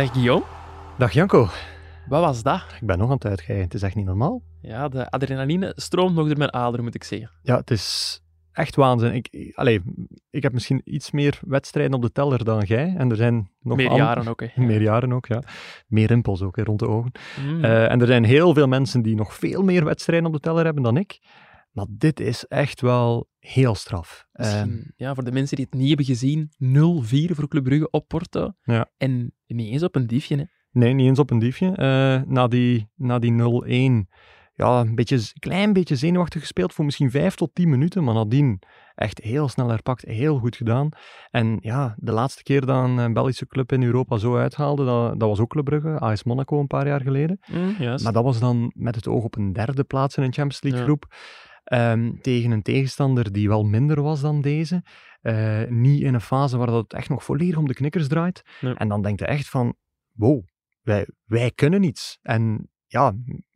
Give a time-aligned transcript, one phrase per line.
[0.00, 0.44] Dag Guillaume.
[0.98, 1.48] Dag Janko.
[2.08, 2.62] Wat was dat?
[2.80, 3.62] Ik ben nog aan het uitgeven.
[3.62, 4.42] Het is echt niet normaal.
[4.62, 7.30] Ja, de adrenaline stroomt nog door mijn aderen, moet ik zeggen.
[7.42, 8.20] Ja, het is
[8.52, 9.14] echt waanzin.
[9.14, 9.82] Ik, allee,
[10.30, 12.94] ik heb misschien iets meer wedstrijden op de teller dan jij.
[12.96, 14.62] En er zijn nog Meer jaren ook, hè.
[14.64, 15.42] Meer jaren ook, ja.
[15.86, 17.12] Meer rimpels ook hè, rond de ogen.
[17.44, 17.64] Mm.
[17.64, 20.64] Uh, en er zijn heel veel mensen die nog veel meer wedstrijden op de teller
[20.64, 21.20] hebben dan ik.
[21.70, 24.26] Maar dit is echt wel heel straf.
[24.32, 24.62] Uh,
[24.96, 26.50] ja, voor de mensen die het niet hebben gezien,
[27.30, 28.52] 0-4 voor Club Brugge op Porto.
[28.62, 28.90] Ja.
[28.96, 30.44] En niet eens op een diefje, hè.
[30.72, 31.66] Nee, niet eens op een diefje.
[31.66, 33.32] Uh, na die, na die
[34.04, 34.08] 0-1,
[34.54, 38.62] ja, een beetje, klein beetje zenuwachtig gespeeld voor misschien 5 tot 10 minuten, maar nadien
[38.94, 40.88] echt heel snel herpakt, heel goed gedaan.
[41.30, 45.28] En ja, de laatste keer dat een Belgische club in Europa zo uithaalde, dat, dat
[45.28, 47.40] was ook Club Brugge, AS Monaco een paar jaar geleden.
[47.52, 48.04] Mm, juist.
[48.04, 50.80] Maar dat was dan met het oog op een derde plaats in een Champions League
[50.80, 50.86] Ja.
[51.64, 54.82] Um, tegen een tegenstander die wel minder was dan deze.
[55.22, 58.42] Uh, niet in een fase waar dat echt nog volledig om de knikkers draait.
[58.60, 58.74] Nee.
[58.74, 59.74] En dan denkt je echt van,
[60.12, 60.42] wow,
[60.82, 62.18] wij, wij kunnen iets.
[62.22, 63.14] En ja,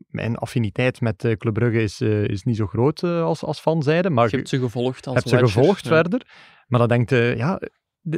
[0.09, 3.61] mijn affiniteit met uh, Club Brugge is, uh, is niet zo groot uh, als, als
[3.61, 4.11] fanzijde.
[4.11, 5.91] Maar je hebt ze gevolgd als hebt ze gevolgd ja.
[5.91, 6.27] verder.
[6.67, 7.61] Maar dan denkt ja,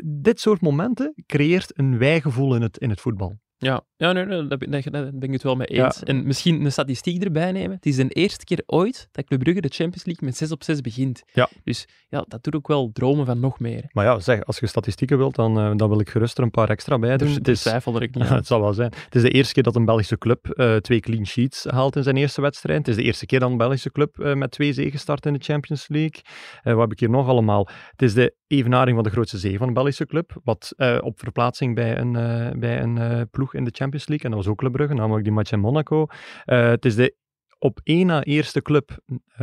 [0.04, 3.38] dit soort momenten creëert een wijgevoel in het, in het voetbal.
[3.58, 5.98] Ja, ja nee, nee, daar, ben, daar ben ik het wel mee eens.
[5.98, 6.06] Ja.
[6.06, 7.76] En misschien een statistiek erbij nemen.
[7.76, 10.62] Het is de eerste keer ooit dat Club Brugge de Champions League met 6 op
[10.62, 11.22] 6 begint.
[11.32, 11.48] Ja.
[11.64, 13.84] Dus ja, dat doet ook wel dromen van nog meer.
[13.92, 16.50] Maar ja, zeg, als je statistieken wilt, dan, uh, dan wil ik gerust er een
[16.50, 17.28] paar extra bij doen.
[17.28, 18.36] Dus, het is, twijfel er ik niet aan.
[18.36, 18.92] het zal wel zijn.
[19.04, 22.02] Het is de eerste keer dat een Belgische club uh, twee clean sheets haalt in
[22.02, 22.78] zijn eerste wedstrijd.
[22.78, 25.32] Het is de eerste keer dat een Belgische club uh, met twee zegen start in
[25.32, 26.20] de Champions League.
[26.62, 27.68] Eh, wat heb ik hier nog allemaal?
[27.90, 31.18] Het is de evenaring van de grootste zege van een Belgische club, wat eh, op
[31.18, 32.12] verplaatsing bij een,
[32.60, 35.32] bij een ploeg in de Champions League, en dat was ook Club Brugge, namelijk die
[35.32, 36.06] match in Monaco.
[36.44, 37.14] Het is de
[37.58, 38.98] op één na eerste club,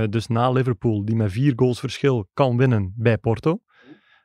[0.09, 3.59] dus na Liverpool, die met vier goals verschil kan winnen bij Porto.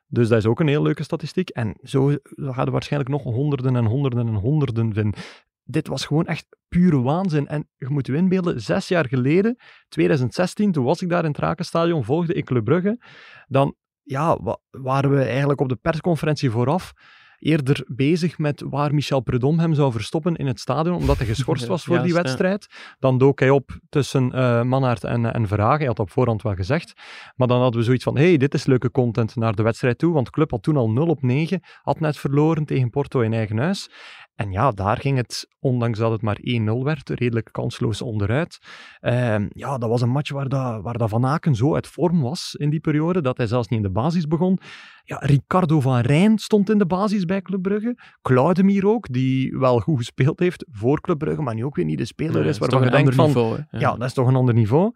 [0.07, 1.49] Dus dat is ook een heel leuke statistiek.
[1.49, 5.21] En zo gaan er waarschijnlijk nog honderden en honderden en honderden vinden.
[5.63, 7.47] Dit was gewoon echt pure waanzin.
[7.47, 9.57] En je moet je inbeelden, zes jaar geleden,
[9.89, 12.99] 2016, toen was ik daar in het Rakenstadion, volgde ik Club Brugge.
[13.47, 13.75] Dan
[14.09, 14.37] ja,
[14.69, 16.93] waren we eigenlijk op de persconferentie vooraf
[17.39, 21.65] eerder bezig met waar Michel Prudhomme hem zou verstoppen in het stadion, omdat hij geschorst
[21.65, 22.67] was voor die wedstrijd.
[22.99, 25.77] Dan dook hij op tussen uh, Mannaert en, en Verhagen.
[25.77, 26.93] Hij had op voorhand wel gezegd.
[27.35, 30.13] Maar dan hadden we zoiets van, hey, dit is leuke content naar de wedstrijd toe,
[30.13, 33.33] want de club had toen al 0 op 9, had net verloren tegen Porto in
[33.33, 33.89] eigen huis.
[34.39, 36.43] En ja, daar ging het, ondanks dat het maar 1-0
[36.83, 38.59] werd, redelijk kansloos onderuit.
[39.01, 42.21] Uh, ja, dat was een match waar, dat, waar dat Van Aken zo uit vorm
[42.21, 44.59] was in die periode, dat hij zelfs niet in de basis begon.
[45.03, 47.97] Ja, Ricardo van Rijn stond in de basis bij Club Brugge.
[48.21, 51.97] Claudemir ook, die wel goed gespeeld heeft voor Club Brugge, maar nu ook weer niet
[51.97, 53.25] de speler nee, is waarvan je denkt van...
[53.25, 53.79] Niveau, ja.
[53.79, 54.91] ja, dat is toch een ander niveau.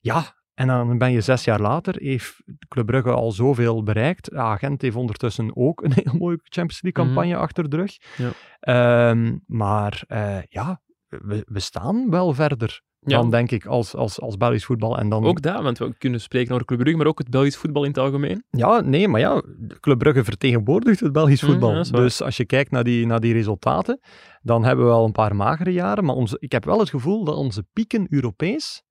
[0.00, 4.30] Ja, en dan ben je zes jaar later, heeft Club Brugge al zoveel bereikt.
[4.32, 7.40] Ja, Gent heeft ondertussen ook een heel mooie Champions League campagne mm.
[7.40, 7.96] achter de rug.
[8.16, 9.10] Ja.
[9.10, 13.16] Um, maar uh, ja, we, we, staan wel verder ja.
[13.16, 14.98] dan, denk ik, als, als, als Belgisch voetbal.
[14.98, 15.24] En dan...
[15.24, 17.88] Ook dat, want we kunnen spreken over Club Brugge, maar ook het Belgisch voetbal in
[17.88, 18.44] het algemeen.
[18.50, 19.42] Ja, nee, maar ja,
[19.80, 21.70] Club Brugge vertegenwoordigt het Belgisch voetbal.
[21.70, 24.00] Mm, ja, dus als je kijkt naar die, naar die resultaten,
[24.42, 26.04] dan hebben we wel een paar magere jaren.
[26.04, 28.82] Maar onze, ik heb wel het gevoel dat onze pieken Europees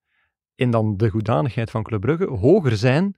[0.60, 3.16] in dan de goedanigheid van Club Brugge hoger zijn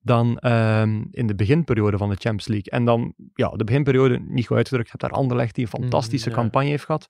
[0.00, 2.72] dan um, in de beginperiode van de Champions League.
[2.72, 6.28] En dan, ja, de beginperiode, niet goed uitgedrukt, je hebt daar Anderlecht die een fantastische
[6.28, 6.40] mm, ja.
[6.40, 7.06] campagne heeft gehad.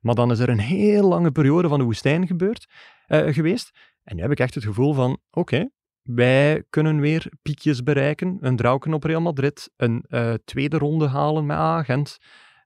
[0.00, 2.66] Maar dan is er een heel lange periode van de woestijn gebeurd,
[3.08, 3.70] uh, geweest.
[4.02, 5.70] En nu heb ik echt het gevoel van, oké, okay,
[6.02, 8.36] wij kunnen weer piekjes bereiken.
[8.40, 12.18] Een drauken op Real Madrid, een uh, tweede ronde halen met Agent.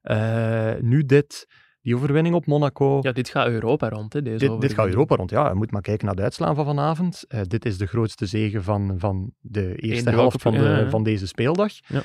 [0.02, 1.46] Uh, nu dit,
[1.82, 2.98] die overwinning op Monaco.
[3.02, 5.48] Ja, dit gaat Europa rond, hè, deze dit, dit gaat Europa rond, ja.
[5.48, 7.24] Je moet maar kijken naar de uitslagen van vanavond.
[7.28, 10.78] Uh, dit is de grootste zege van, van de eerste Eén helft van, de, ja,
[10.78, 10.90] ja.
[10.90, 11.72] van deze speeldag.
[11.86, 12.02] Ja,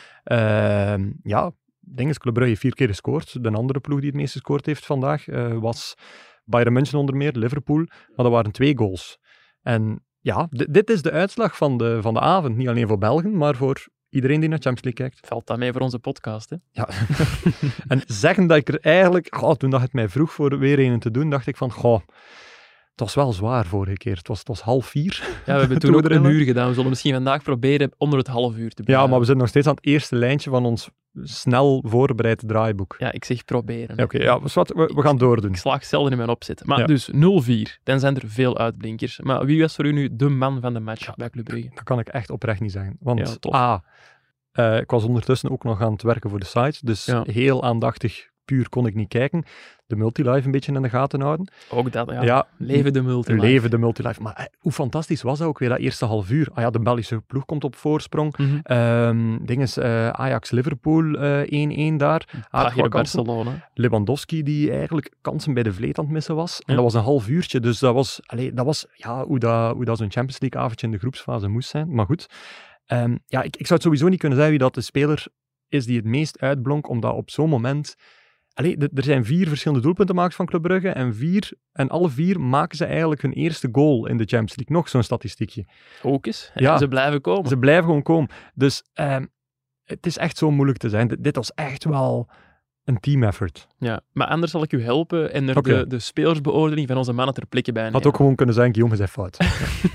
[0.98, 3.44] uh, ja ding is, Club Brugge heeft vier keer gescoord.
[3.44, 5.96] De andere ploeg die het meest gescoord heeft vandaag uh, was
[6.44, 7.86] Bayern München onder meer, Liverpool.
[7.86, 9.20] Maar dat waren twee goals.
[9.62, 12.56] En ja, dit is de uitslag van de, van de avond.
[12.56, 15.28] Niet alleen voor Belgen, maar voor iedereen die naar Champions League kijkt.
[15.28, 16.56] Valt dat mee voor onze podcast, hè?
[16.72, 16.90] Ja.
[17.88, 19.28] en zeggen dat ik er eigenlijk...
[19.58, 21.72] Toen dat het mij vroeg voor weer een te doen, dacht ik van...
[21.72, 22.02] Goh,
[22.98, 24.18] het was wel zwaar vorige keer.
[24.18, 25.24] Het was, het was half vier.
[25.46, 26.68] Ja, we hebben toen ook een uur gedaan.
[26.68, 29.06] We zullen misschien vandaag proberen onder het half uur te blijven.
[29.06, 30.90] Ja, maar we zitten nog steeds aan het eerste lijntje van ons
[31.24, 32.96] snel voorbereid draaiboek.
[32.98, 33.92] Ja, ik zeg proberen.
[33.92, 35.52] Oké, okay, ja, wat, we, we gaan doordoen.
[35.52, 36.66] Ik slaag zelden in mijn opzet.
[36.66, 36.86] Maar Ja.
[36.86, 39.20] dus 0-4, dan zijn er veel uitblinkers.
[39.20, 41.70] Maar wie was voor u nu de man van de match bij Club Brugge?
[41.74, 42.98] Dat kan ik echt oprecht niet zeggen.
[43.00, 43.54] Want.
[43.54, 43.84] A,
[44.52, 48.30] eh, ik was ondertussen ook nog aan het werken voor de site, dus heel aandachtig
[48.48, 49.44] puur kon ik niet kijken.
[49.86, 51.52] De multilive een beetje in de gaten houden.
[51.70, 52.24] Ook dat, ja.
[52.24, 53.34] Ja, Leven de multi.
[53.34, 54.22] leven de multilive.
[54.22, 56.50] Maar eh, hoe fantastisch was dat ook weer, dat eerste half uur?
[56.54, 58.38] Ah ja, de Belgische ploeg komt op voorsprong.
[58.38, 58.60] Mhm.
[58.64, 62.26] Ehm dinges, eh, Ajax-Liverpool eh, 1-1 daar.
[62.32, 63.24] Aardig Prager wat kansen.
[63.24, 63.70] Barcelona.
[63.74, 66.62] Lewandowski die eigenlijk kansen bij de vleet aan het missen was.
[66.66, 69.76] En dat was een half uurtje, dus dat was, allee, dat was ja, hoe, dat,
[69.76, 71.94] hoe dat zo'n Champions League avondje in de groepsfase moest zijn.
[71.94, 72.28] Maar goed,
[72.88, 75.26] Ehm, ja, ik, ik zou het sowieso niet kunnen zeggen wie dat de speler
[75.68, 77.96] is die het meest uitblonk, omdat op zo'n moment...
[78.58, 82.78] Allee, er zijn vier verschillende doelpuntenmakers van Club Brugge en, vier, en alle vier maken
[82.78, 84.76] ze eigenlijk hun eerste goal in de Champions League.
[84.76, 85.66] Nog zo'n statistiekje.
[86.04, 86.52] Ook eens.
[86.56, 86.74] Ja.
[86.74, 87.50] En ze blijven komen.
[87.50, 88.30] Ze blijven gewoon komen.
[88.54, 89.26] Dus ehm,
[89.84, 91.08] het is echt zo moeilijk te zijn.
[91.08, 92.30] D- dit was echt wel
[92.84, 93.68] een team effort.
[93.78, 94.02] Ja.
[94.14, 97.46] Maar anders zal ik u helpen en er de, de spelersbeoordeling van onze mannen ter
[97.46, 99.38] plekke bij Had ook gewoon kunnen zijn, Guillaume is fout.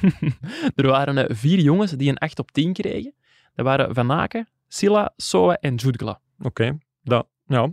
[0.75, 3.15] er waren eh, vier jongens die een 8 op 10 kregen.
[3.55, 6.21] Dat waren Van Aken, Silla, Soa en Jutgla.
[6.43, 7.71] Oké, dat, ja.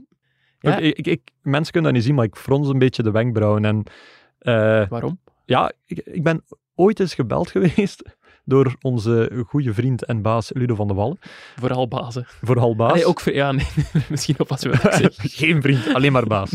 [0.59, 0.77] Ja.
[0.77, 3.65] Ik, ik, ik- mensen kunnen dat niet zien, maar ik frons een beetje de wenkbrauwen.
[3.65, 3.83] En
[4.39, 5.19] eh, Waarom?
[5.45, 6.43] ja, ik, ik ben
[6.75, 11.19] ooit eens gebeld geweest door onze goede vriend en baas Ludo van de Wallen,
[11.55, 12.25] Vooral bazen.
[12.41, 12.91] vooral baas.
[12.91, 13.67] Allee, ook ja, nee,
[14.09, 15.15] misschien oppassen wat zeg.
[15.39, 16.51] Geen vriend, alleen maar baas.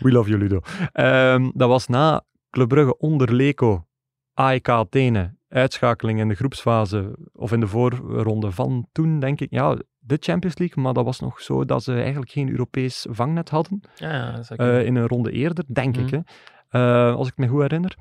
[0.00, 0.60] We love you, Ludo.
[0.92, 3.86] Ehm, dat was na Club Brugge onder Leco,
[4.34, 9.50] AEK Athene, uitschakeling in de groepsfase, of in de voorronde van toen, denk ik.
[9.50, 13.48] Ja, de Champions League, maar dat was nog zo dat ze eigenlijk geen Europees vangnet
[13.48, 13.80] hadden.
[13.94, 16.10] Ja, dat eh, in een ronde eerder, denk ik.
[16.10, 16.14] Mhm.
[16.14, 16.20] Hè?
[16.68, 17.96] Eh, als ik me goed herinner.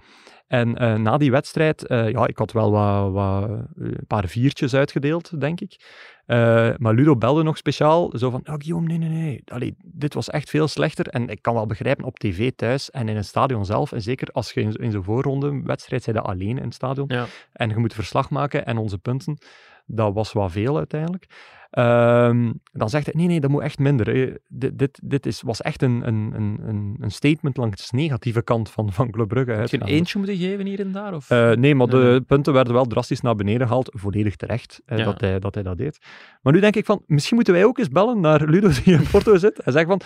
[0.47, 5.39] En eh, na die wedstrijd, ja, ik had wel wat, wat, een paar viertjes uitgedeeld,
[5.39, 5.79] denk ik.
[6.77, 9.41] Maar Ludo belde nog speciaal, zo van, oh Guillaume, nee, nee, nee.
[9.45, 11.07] Allee, dit was echt veel slechter.
[11.07, 14.27] En ik kan wel begrijpen, op tv thuis en in een stadion zelf, en zeker
[14.31, 17.25] als je in, in zo'n voorronde wedstrijd, zij dat alleen in het stadion, Ja.
[17.53, 19.37] en je moet verslag maken en onze punten,
[19.85, 21.25] dat was wel veel uiteindelijk.
[21.71, 24.07] Ehm, dan zegt hij, nee, nee, dat moet echt minder.
[24.15, 24.33] hè.
[24.47, 28.69] Dit, dit, dit is, was echt een, een, een, een- statement langs de negatieve kant
[28.69, 29.51] van, van Club Brugge.
[29.51, 31.13] Heb je een eentje moeten geven hier en daar?
[31.13, 31.29] Of?
[31.29, 33.89] Eh, nee, maar de Nee, punten werden wel drastisch naar beneden gehaald.
[33.93, 34.95] Volledig terecht Ja.
[35.03, 35.99] dat, hij, dat hij dat deed.
[36.41, 39.03] Maar nu denk ik van, misschien moeten wij ook eens bellen naar Ludo die in
[39.11, 40.01] Porto zit en zeggen van,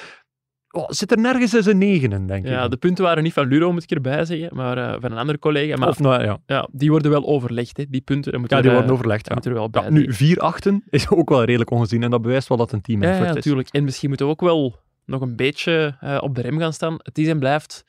[0.76, 2.72] oh, zit er nergens eens een negen in, denk ja, ik.
[2.72, 5.40] de punten waren niet van Ludo, moet ik erbij zeggen, maar eh, van een andere
[5.40, 5.76] collega.
[5.78, 8.32] Maar Of nou, ja, ja, die worden wel overlegd, hè, die punten.
[8.48, 9.28] Ja die worden eh, overlegd.
[9.30, 9.50] dat Ja.
[9.50, 12.48] er wel bij Ja, nu, vier achten is ook wel redelijk ongezien en dat bewijst
[12.48, 13.36] wel dat een team Ja, effort ja, is.
[13.36, 13.68] natuurlijk.
[13.70, 14.76] En misschien moeten we ook wel
[15.06, 16.96] nog een beetje eh, op de rem gaan staan.
[16.98, 17.84] Het is en blijft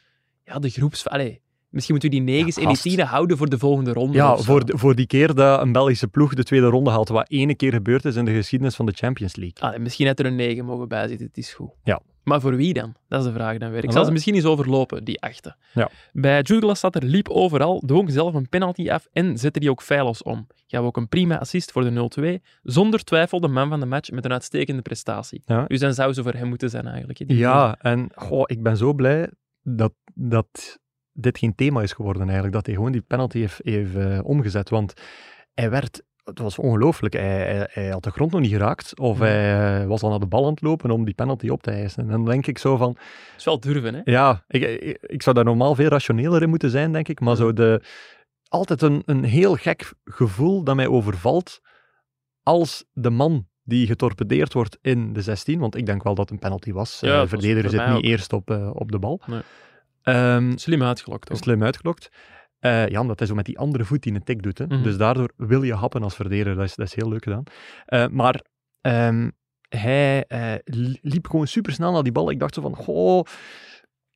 [0.45, 1.09] ja, de groeps...
[1.09, 1.41] Allee,
[1.71, 4.17] misschien moeten we die negens Ja, en die tienen houden voor de volgende ronde.
[4.17, 7.31] Ja, voor, de- voor die keer dat een Belgische ploeg de tweede ronde haalt, wat
[7.31, 9.61] ene keer gebeurd is in de geschiedenis van de Champions League.
[9.63, 11.71] Allee, misschien had er een 9 mogen bijzitten, het is goed.
[11.85, 12.01] Ja.
[12.29, 12.95] Maar voor wie dan?
[13.09, 13.85] Dat is de vraag dan weer.
[13.85, 15.57] Ik zal ze misschien eens overlopen, die achten.
[15.73, 15.91] Ja.
[16.13, 19.83] Bij Jude staat er liep overal, dwong zelf een penalty af en zette die ook
[19.83, 20.47] feilloos om.
[20.67, 22.43] Gaf ook een prima assist voor de 0-2.
[22.63, 25.43] Zonder twijfel de man van de match met een uitstekende prestatie.
[25.45, 25.65] Ja.
[25.65, 27.23] Dus dan zou ze voor hem moeten zijn eigenlijk.
[27.27, 29.31] Ja, en goh, ik ben zo blij
[29.63, 30.79] dat, dat
[31.13, 32.55] dit geen thema is geworden eigenlijk.
[32.55, 34.71] Dat hij gewoon die penalty heeft, heeft eh, omgezet.
[34.71, 34.93] Want
[35.55, 36.03] hij werd...
[36.27, 37.15] Het was ongelooflijk.
[37.15, 37.23] Hij,
[37.55, 38.99] hij, hij had de grond nog niet geraakt.
[38.99, 39.25] Of Ja.
[39.25, 41.71] hij eh, was al naar de bal aan het lopen om die penalty op te
[41.71, 42.03] eisen.
[42.03, 42.93] En dan denk ik zo van...
[42.93, 43.03] Dat
[43.37, 44.01] is wel durven, hè?
[44.05, 47.21] Ja, ik, ik, ik zou daar normaal veel rationeler in moeten zijn, denk ik.
[47.21, 47.83] Maar zo de...
[48.49, 51.61] Altijd een, een heel gek gevoel dat mij overvalt
[52.43, 56.33] als de man die getorpedeerd wordt in de 16, want ik denk wel dat het
[56.35, 57.01] een penalty was.
[57.01, 58.03] Ja, Eh, het was verdediger zit niet ook.
[58.05, 59.21] eerst op, eh, op de bal.
[59.27, 59.41] Nee.
[60.03, 61.37] Ehm, Slim uitgelokt ook.
[61.39, 62.09] slim uitgelokt.
[62.67, 64.59] Eh ja, omdat hij zo met die andere voet die een tik doet.
[64.59, 64.67] Hè.
[64.67, 64.83] Mhm.
[64.83, 66.55] Dus daardoor wil je happen als verdediger.
[66.55, 67.43] Dat is, dat is heel leuk gedaan.
[67.87, 68.45] Eh, maar
[68.81, 69.31] ehm,
[69.69, 72.31] hij eh, li- liep gewoon super snel naar die bal.
[72.31, 73.25] Ik dacht zo van, goh,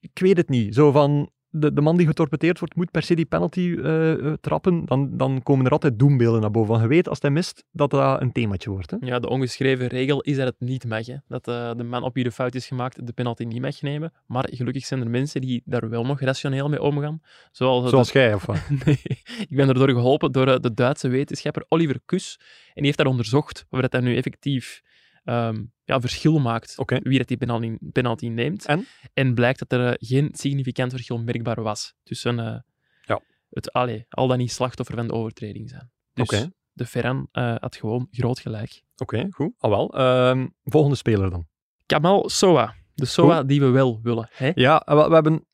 [0.01, 0.75] ik weet het niet.
[0.75, 4.33] Zo van, de, de man die getorpedeerd wordt, moet per se die penalty eh, eh,
[4.41, 4.85] trappen.
[4.85, 6.75] Dan, dan komen er altijd doembeelden naar boven.
[6.75, 8.91] Van, je weet, als hij mist, dat dat een themaatje wordt.
[8.91, 8.97] Hè.
[9.01, 11.07] Ja, de ongeschreven regel is dat het niet mag.
[11.07, 11.17] Hè.
[11.29, 14.13] Dat eh, de man op wie de fout is gemaakt de penalty niet mag nemen.
[14.27, 17.23] Maar gelukkig zijn er mensen die daar wel nog rationeel mee omgaan.
[17.53, 18.59] Zoals, Zoals jij, of wat?
[18.85, 19.01] Nee,
[19.49, 22.37] ik ben erdoor geholpen door de Duitse wetenschapper Oliver Kus.
[22.41, 24.83] En die heeft daar onderzocht of dat, dat nu effectief
[25.31, 28.67] ehm, ja, verschil maakt wie dat die penalty, penalty neemt.
[28.67, 28.87] En?
[29.15, 32.59] En blijkt dat er eh, geen significant verschil merkbaar was tussen eh,
[33.07, 33.21] Ja.
[33.51, 35.91] het allee, al dan niet slachtoffer van de overtreding zijn.
[36.13, 38.83] Dus de Ferran eh, had gewoon groot gelijk.
[38.97, 39.53] Oké, goed.
[39.59, 39.95] Al wel.
[39.95, 41.47] Ehm, volgende speler dan.
[41.87, 42.75] Kamal Soa.
[42.95, 44.29] De Soa die we wel willen.
[44.33, 44.51] Hè?
[44.55, 45.47] Ja, we, we hebben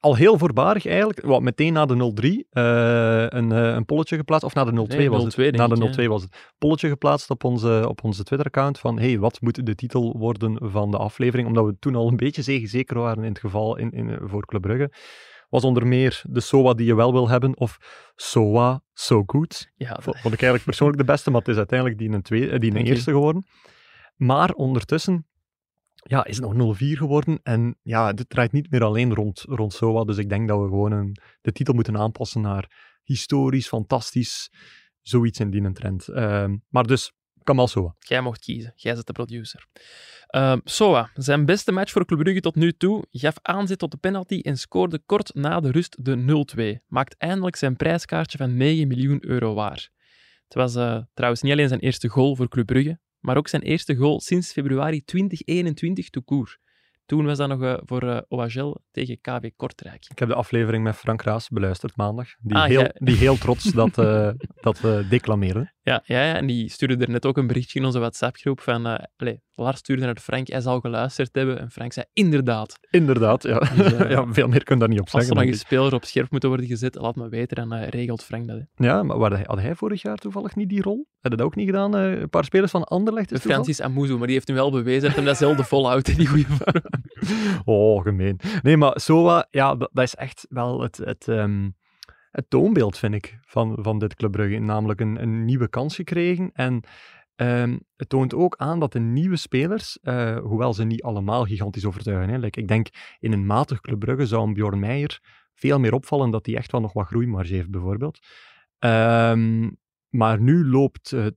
[0.00, 4.46] al heel voorbarig eigenlijk, wat, meteen na de 0-3, eh, een, eh, een polletje geplaatst,
[4.46, 5.56] of na de 0-2 Nee, was 0-2 het.
[5.56, 6.52] Na de ik, 0-2 was het.
[6.58, 10.90] Polletje geplaatst op onze, op onze Twitter-account van, hey, wat moet de titel worden van
[10.90, 11.48] de aflevering?
[11.48, 14.62] Omdat we toen al een beetje zeker waren in het geval in, in, voor Club
[14.62, 14.92] Brugge.
[15.48, 17.78] Was onder meer de SOA die je wel wil hebben, of
[18.14, 19.70] SOA So Good.
[19.74, 22.58] Ja, Vond ik eigenlijk persoonlijk de beste, maar het is uiteindelijk die een, tweede, eh,
[22.58, 23.44] die een eerste geworden.
[24.16, 25.26] Maar ondertussen
[26.02, 27.40] ja, is het nog 0-4 geworden.
[27.42, 30.04] En ja, dit draait niet meer alleen rond, rond SOA.
[30.04, 34.50] Dus ik denk dat we gewoon een, de titel moeten aanpassen naar historisch, fantastisch,
[35.00, 36.08] zoiets in die trend.
[36.08, 37.94] Ehm, maar dus, Kamal Soa.
[37.98, 38.72] Jij mocht kiezen.
[38.76, 39.66] Jij bent de producer.
[40.30, 43.96] Uh, Soa, zijn beste match voor Club Brugge tot nu toe, gaf aanzet tot de
[43.96, 46.44] penalty en scoorde kort na de rust de
[46.80, 46.84] 0-2.
[46.86, 49.90] Maakt eindelijk zijn prijskaartje van 9 miljoen euro waar.
[50.44, 53.62] Het was uh, trouwens niet alleen zijn eerste goal voor Club Brugge, maar ook zijn
[53.62, 56.58] eerste goal sinds februari 2021 to koer.
[57.06, 60.06] Toen was dat nog uh, voor uh, OHL tegen KV Kortrijk.
[60.08, 62.28] Ik heb de aflevering met Frank Raas beluisterd maandag.
[62.40, 62.92] Die, ah, heel, ja.
[62.94, 64.30] die heel trots dat, uh,
[64.60, 65.74] dat we declameren.
[65.82, 68.86] Ja, ja, ja, en die stuurde er net ook een berichtje in onze WhatsApp-groep van...
[69.16, 71.58] Allez, Lars stuurde naar Frank, hij zal geluisterd hebben.
[71.58, 72.78] En Frank zei, inderdaad.
[72.90, 73.58] Inderdaad, ja.
[73.58, 75.30] Dus, ja veel meer kun je daar niet op zeggen.
[75.30, 78.24] Als er nog een speler op scherp moeten worden gezet, laat me weten, dan regelt
[78.24, 78.58] Frank dat.
[78.58, 78.86] Hè.
[78.86, 81.06] Ja, maar had hij, had hij vorig jaar toevallig niet die rol?
[81.20, 81.92] Had dat ook niet gedaan?
[81.92, 83.40] een paar spelers van Anderlecht?
[83.40, 86.46] Francis Amuzu, maar die heeft nu wel bewezen dat hij dat zelden volhoudt, die goede
[86.46, 86.82] vorm.
[87.64, 88.40] oh, gemeen.
[88.62, 90.96] Nee, maar Soa, ja, dat, is echt wel het...
[90.96, 91.74] het um
[92.32, 94.58] het toonbeeld, vind ik, van, van dit Club Brugge.
[94.58, 96.50] Namelijk een, een nieuwe kans gekregen.
[96.52, 96.82] En
[97.36, 101.84] um, het toont ook aan dat de nieuwe spelers, uh, hoewel ze niet allemaal gigantisch
[101.84, 105.20] overtuigen, hè, ik denk in een matig Club Brugge zou een Bjorn Meijer
[105.54, 108.18] veel meer opvallen dat hij echt wel nog wat groeimarge heeft, bijvoorbeeld.
[108.78, 109.76] Um,
[110.12, 111.34] maar nu loopt het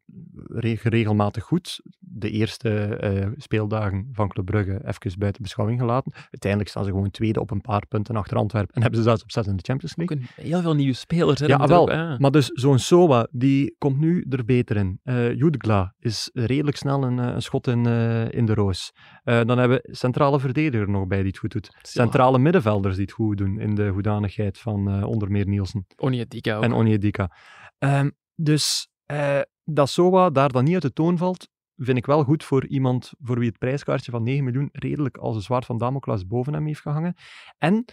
[0.83, 1.81] regelmatig goed.
[1.99, 6.11] De eerste uh, speeldagen van Club Brugge even buiten beschouwing gelaten.
[6.13, 9.23] Uiteindelijk staan ze gewoon tweede op een paar punten achter Antwerpen en hebben ze zelfs
[9.23, 10.19] op zes in de Champions League.
[10.35, 11.39] Heel veel nieuwe spelers.
[11.39, 11.87] Hè, ja, wel.
[12.17, 14.99] Maar dus zo'n Sowa, die komt nu er beter in.
[15.03, 18.91] Uh, is redelijk snel een, eh, een schot in, uh, in de roos.
[19.23, 21.77] Uh, dan hebben we centrale verdediger nog bij die het goed doet.
[21.81, 25.85] Centrale middenvelders die het goed doen in de hoedanigheid van onder meer Nielsen.
[25.95, 26.63] Onyedika ook.
[26.63, 27.31] En Onyedika.
[27.79, 32.23] Um, dus eh, dat Sowa daar dan niet uit de toon valt, vind ik wel
[32.23, 35.77] goed voor iemand voor wie het prijskaartje van 9 miljoen redelijk als een zwaard van
[35.77, 37.15] Damocles boven hem heeft gehangen.
[37.57, 37.85] En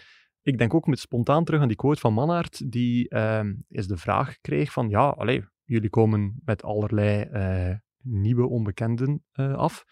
[0.42, 3.96] ik denk ook met spontaan terug aan die quote van Mannaert, die uh, is de
[3.96, 9.84] vraag kreeg van, ja, allez, jullie komen met allerlei uh, nieuwe onbekenden uh, af.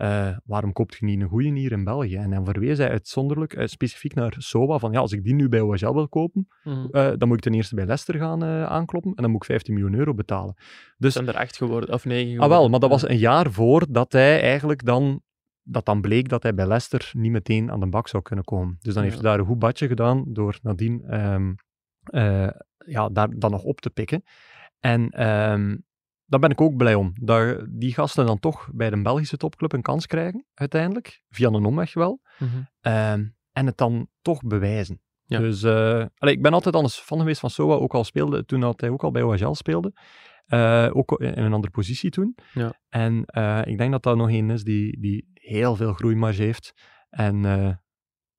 [0.00, 2.16] Uh, waarom koopt je niet een goede hier in België?
[2.16, 5.48] En dan verwees hij uitzonderlijk uh, specifiek naar SOA, van ja, als ik die nu
[5.48, 6.88] bij OHL wil kopen, mm.
[6.90, 9.74] uh, dan moet ik ten eerste bij Leicester gaan aankloppen en dan moet ik 15
[9.74, 10.54] miljoen euro betalen.
[10.96, 12.24] Dus, Zijn er echt geworden, of nee?
[12.24, 12.44] Geworden?
[12.44, 15.22] Ah wel, maar dat was een jaar voordat hij eigenlijk dan
[15.62, 18.76] dat dan bleek dat hij bij Leicester niet meteen aan de bak zou kunnen komen.
[18.80, 21.54] Dus dan heeft hij daar een goed badje gedaan door nadien um,
[22.86, 24.22] ja, daar dan nog op te pikken.
[24.80, 25.86] En um,
[26.28, 27.12] daar ben ik ook blij om.
[27.20, 31.22] Dat die gasten dan toch bij de Belgische topclub een kans krijgen, uiteindelijk.
[31.28, 32.20] Via een omweg wel.
[32.38, 33.34] Mm -hmm.
[33.52, 35.00] en het dan toch bewijzen.
[35.24, 35.38] Ja.
[35.38, 38.62] Dus uh, allee, ik ben altijd anders fan geweest van Soa, ook al speelde, toen
[38.62, 39.92] had hij ook al bij OHL speelde.
[40.46, 42.34] Uh, ook in een andere positie toen.
[42.52, 42.80] Ja.
[42.88, 46.72] En uh, ik denk dat dat nog een is die, die heel veel groeimarge heeft.
[47.10, 47.44] En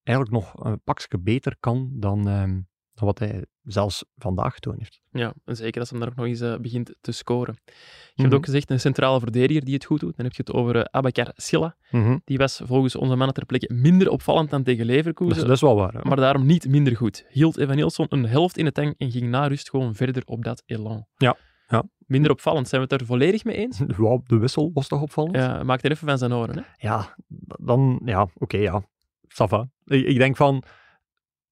[0.04, 5.02] eigenlijk nog een pakje beter kan dan, um, dan wat hij zelfs vandaag getoond heeft.
[5.12, 7.58] Ja, en zeker als hij daar ook nog eens uh, begint te scoren.
[7.66, 7.72] Je
[8.16, 8.36] hebt mhm.
[8.36, 10.16] ook gezegd een centrale verdediger die het goed doet.
[10.16, 11.76] Dan heb je het over uh, Abakar Silla.
[11.92, 15.34] Mm Die was volgens onze mannen ter plekke minder opvallend dan tegen Leverkusen.
[15.34, 15.94] Dat is, dat is wel waar.
[15.94, 16.00] Hè?
[16.04, 17.26] Maar daarom niet minder goed.
[17.30, 20.44] Hield Evan Nilsson een helft in de tank en ging na rust gewoon verder op
[20.44, 21.06] dat elan.
[21.18, 21.38] Ja.
[21.68, 21.84] Ja.
[21.98, 23.80] Minder opvallend, zijn we het er volledig mee eens?
[23.98, 25.36] Ja, de wissel was toch opvallend?
[25.36, 26.56] Ja, maakt er even van zijn oren.
[26.56, 26.88] Hè?
[26.88, 27.16] Ja,
[27.60, 28.82] dan, ja, oké, okay, ja.
[29.28, 29.70] Sava.
[29.86, 30.64] Ik, ik, denk van,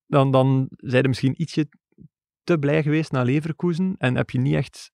[0.08, 1.68] dan, dan zijn er misschien ietsje
[2.48, 4.92] te blij geweest naar Leverkusen en heb je niet echt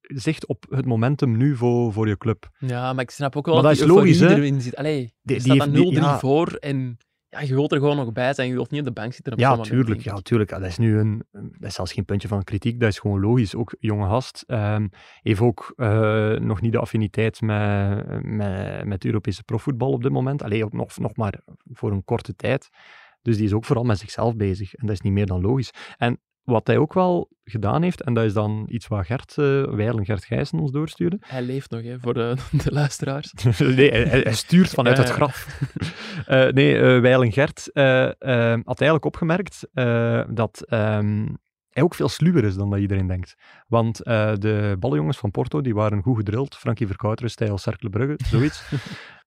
[0.00, 2.50] zicht op het momentum nu voor, voor je club.
[2.58, 4.76] Ja, maar ik snap ook wel dat, dat is logisch, erin zit.
[4.76, 6.18] Allee, die, staat dan 0-3 ja.
[6.18, 6.98] voor en
[7.28, 8.48] ja, je wilt er gewoon nog bij zijn.
[8.48, 9.32] Je wilt niet op de bank zitten.
[9.32, 10.50] Op ja, tuurlijk, ja, tuurlijk.
[10.50, 12.80] Dat is nu een, dat is zelfs geen puntje van kritiek.
[12.80, 13.54] Dat is gewoon logisch.
[13.54, 14.44] Ook jonge gast.
[14.46, 20.12] Um, heeft ook uh, nog niet de affiniteit met, met, met Europese profvoetbal op dit
[20.12, 20.42] moment.
[20.42, 21.40] Alleen nog, nog maar
[21.72, 22.68] voor een korte tijd.
[23.22, 24.74] Dus die is ook vooral met zichzelf bezig.
[24.74, 25.70] En dat is niet meer dan logisch.
[25.96, 29.64] En wat hij ook wel gedaan heeft, en dat is dan iets wat Gert uh,
[29.64, 31.16] Weilen, Gert Gijssen ons doorstuurde.
[31.20, 32.34] Hij leeft nog, hè, voor de,
[32.64, 33.32] de luisteraars.
[33.58, 35.60] nee, hij, stuurt vanuit het graf.
[36.28, 37.70] uh, nee, uh, Weilen Gert
[38.64, 39.68] had eigenlijk opgemerkt
[40.28, 41.38] dat um,
[41.70, 43.34] hij ook veel sluwer is dan dat iedereen denkt.
[43.66, 46.56] Want de ballenjongens van Porto, die waren goed gedrild.
[46.56, 48.62] Frankie Verkouteren, stijl Cercle Brugge, zoiets.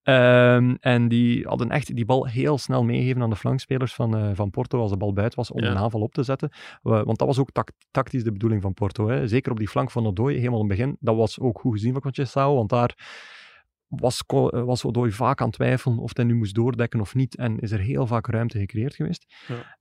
[0.10, 4.30] Um, en die hadden echt die bal heel snel meegegeven aan de flankspelers van, uh,
[4.34, 5.70] van Porto als de bal buiten was om ja.
[5.70, 6.50] een aanval op te zetten.
[6.52, 9.08] Uh, want dat was ook tact tactisch de bedoeling van Porto.
[9.08, 9.28] Hè.
[9.28, 10.98] Zeker op die flank van Odoi, helemaal in het begin.
[11.00, 12.96] Dat was ook goed gezien van Conceição, want daar
[13.88, 17.36] was, eh, was Odoi vaak aan twijfelen of hij nu moest doordekken of niet.
[17.36, 19.26] En is er heel vaak ruimte gecreëerd geweest.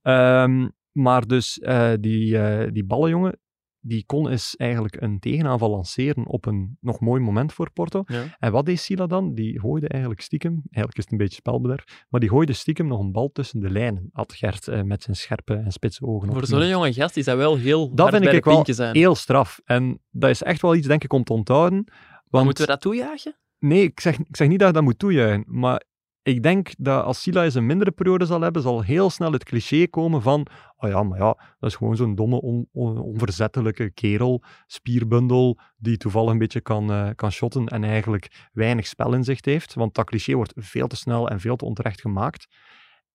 [0.03, 0.43] Ja.
[0.43, 3.39] Um, maar dus uh, die, die ballenjongen,
[3.87, 8.03] die kon eens eigenlijk een tegenaanval lanceren op een nog mooi moment voor Porto.
[8.05, 8.23] Ja.
[8.39, 9.33] En wat deed Sila dan?
[9.33, 12.99] Die gooide eigenlijk stiekem, eigenlijk is het een beetje spelbederf, maar die gooide stiekem nog
[12.99, 16.45] een bal tussen de lijnen, had Gert eh, met zijn scherpe en spitse ogen Voor
[16.45, 18.95] zo'n jonge gast is dat wel heel Dat vind ik wel zijn.
[18.95, 19.59] heel straf.
[19.65, 21.83] En dat is echt wel iets, denk ik, om te onthouden.
[21.85, 23.35] Maar Want moeten we dat toejagen?
[23.59, 25.83] Nee, ik zeg, ik zeg niet dat je dat moet toejuichen, maar
[26.27, 29.43] ik denk dat als Sila eens een mindere periode zal hebben, zal heel snel het
[29.43, 33.91] cliché komen van oh ja, maar ja, dat is gewoon zo'n domme, on- on- onverzettelijke
[33.91, 39.73] kerel, spierbundel, die toevallig een beetje kan, eh, kan shotten en eigenlijk weinig spelinzicht heeft,
[39.73, 42.47] want dat cliché wordt veel te snel en veel te onterecht gemaakt.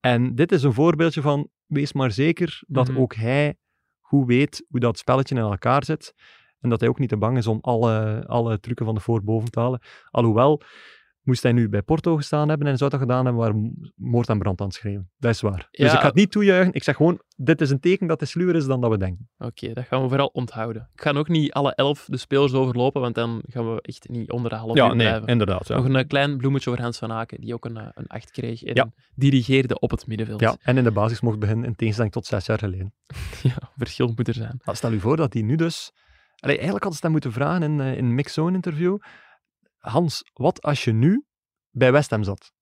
[0.01, 2.99] En dit is een voorbeeldje van, wees maar zeker dat Mhm.
[2.99, 3.55] ook hij
[4.01, 6.15] goed weet hoe dat spelletje in elkaar zit,
[6.61, 9.51] en dat hij ook niet te bang is om alle, alle trucken van de voorboven
[9.51, 9.81] te halen.
[10.11, 10.63] Alhoewel,
[11.23, 14.39] moest hij nu bij Porto gestaan hebben en zou dat gedaan hebben, waar moord en
[14.39, 15.11] brand aan het schreeuwen.
[15.19, 15.69] Dat is waar.
[15.71, 15.93] Dus Ja.
[15.95, 16.73] ik ga het niet toejuichen.
[16.73, 19.29] Ik zeg gewoon, dit is een teken dat hij sluwer is dan dat we denken.
[19.39, 20.89] Oké, dat gaan we vooral onthouden.
[20.95, 24.31] Ik ga ook niet alle elf de spelers overlopen, want dan gaan we echt niet
[24.31, 25.27] onder de half uur blijven.
[25.27, 25.69] inderdaad.
[25.69, 28.31] Nog een eh, klein bloemetje over Hans van Aken, die ook een, eh, een 8
[28.31, 28.91] kreeg en Ja.
[29.15, 30.41] dirigeerde op het middenveld.
[30.41, 32.93] Ja, en in de basis mocht beginnen, in tegenstelling tot zes jaar geleden.
[33.43, 34.61] Ja, verschil moet er zijn.
[34.65, 35.93] Stel u voor dat hij nu dus...
[36.41, 38.97] Allee, eigenlijk hadden ze dat moeten vragen in, eh, in een mixzone interview.
[39.83, 41.25] Hans, wat als je nu
[41.71, 42.53] bij West Ham zat?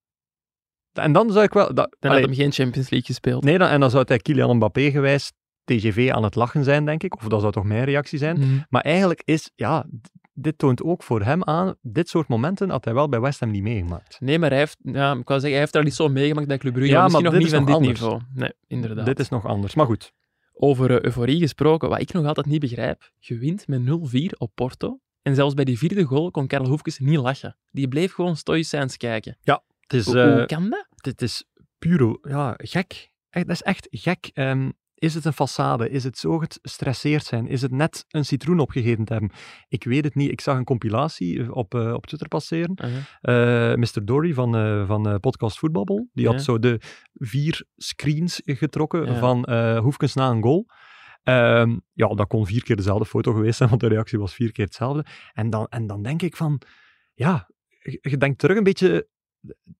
[0.93, 1.73] En dan zou ik wel...
[1.73, 3.43] Dat, Dan allee, had hem geen Champions League gespeeld.
[3.43, 5.31] Nee, dan, en dan zou hij Kylian Mbappé gewijs
[5.63, 7.15] TGV aan het lachen zijn, denk ik.
[7.15, 8.39] Of dat zou toch mijn reactie zijn.
[8.39, 8.59] Mhm.
[8.69, 9.85] Maar eigenlijk is, ja,
[10.33, 13.51] dit toont ook voor hem aan, dit soort momenten had hij wel bij West Ham
[13.51, 14.19] niet meegemaakt.
[14.19, 16.47] Nee, maar hij heeft, ja, ik wou zeggen, hij heeft er al niet zo meegemaakt
[16.47, 17.99] bij Club Brugge, Ja, maar misschien nog dit niet is van nog dit anders.
[17.99, 18.21] niveau.
[18.33, 19.05] Nee, inderdaad.
[19.05, 19.75] Dit is nog anders.
[19.75, 20.11] Maar goed,
[20.53, 23.11] Over eh, euforie gesproken, wat ik nog altijd niet begrijp.
[23.19, 24.99] Je wint met 0-4 op Porto.
[25.21, 27.57] En zelfs bij die vierde goal kon Karel Hoefkes niet lachen.
[27.71, 29.37] Die bleef gewoon stoïcijns kijken.
[29.43, 30.87] het is, Hoe, eh, hoe kan dat?
[30.95, 31.43] dit is
[31.79, 33.09] puro, ja, gek.
[33.29, 34.29] Echt, dat is echt gek.
[34.33, 35.89] Ehm, is het een façade?
[35.91, 37.47] Is het zo gestresseerd zijn?
[37.47, 39.31] Is het net een citroen opgegeten te hebben?
[39.67, 40.31] Ik weet het niet.
[40.31, 42.77] Ik zag een compilatie eh, op, eh, op Twitter passeren.
[42.83, 43.71] Uh-huh.
[43.71, 44.05] Eh, Mr.
[44.05, 46.31] Dory van, van podcast Voetbalbol, die Ja.
[46.31, 46.79] had zo de
[47.13, 49.19] vier screens getrokken Ja.
[49.19, 50.65] van Hoefkens na een goal.
[51.23, 54.51] Ehm, ja, dat kon vier keer dezelfde foto geweest zijn, want de reactie was vier
[54.51, 55.05] keer hetzelfde.
[55.33, 56.61] En dan, en dan denk ik van,
[57.13, 59.09] ja, je, je denkt terug een beetje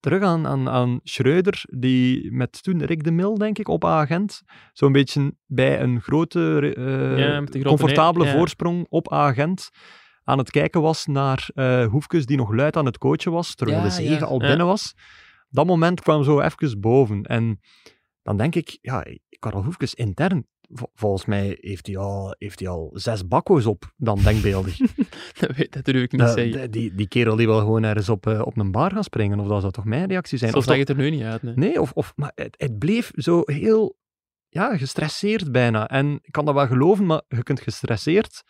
[0.00, 4.42] terug aan, aan, aan Schreuder, die met toen Rick de Mil, denk ik, op agent,
[4.72, 8.32] zo'n beetje bij een grote, eh, Ja, grote comfortabele ja.
[8.32, 9.70] voorsprong op agent
[10.24, 13.78] aan het kijken was naar eh Hoefkes, die nog luid aan het coachen was, terwijl
[13.78, 14.46] Ja, de zege ja, al ja.
[14.46, 14.94] binnen was.
[15.48, 17.22] Dat moment kwam zo even boven.
[17.22, 17.60] En
[18.22, 19.04] dan denk ik, ja,
[19.38, 20.46] Karel Hoefkes intern,
[20.94, 24.76] volgens mij heeft hij al, heeft hij al zes bakko's op, dan denkbeeldig.
[25.40, 26.70] dat, weet, dat durf ik niet zeggen.
[26.70, 29.46] die, die, kerel die wil gewoon ergens op, eh, op een bar gaan springen, of
[29.48, 30.50] dat zou toch mijn reactie zijn?
[30.50, 31.42] Zo Of zag dat- het er nu niet uit.
[31.42, 31.54] Nee.
[31.56, 33.96] Nee, of, of, maar het, het bleef zo heel
[34.48, 35.88] ja, gestresseerd bijna.
[35.88, 38.42] En ik kan dat wel geloven, maar je kunt gestresseerd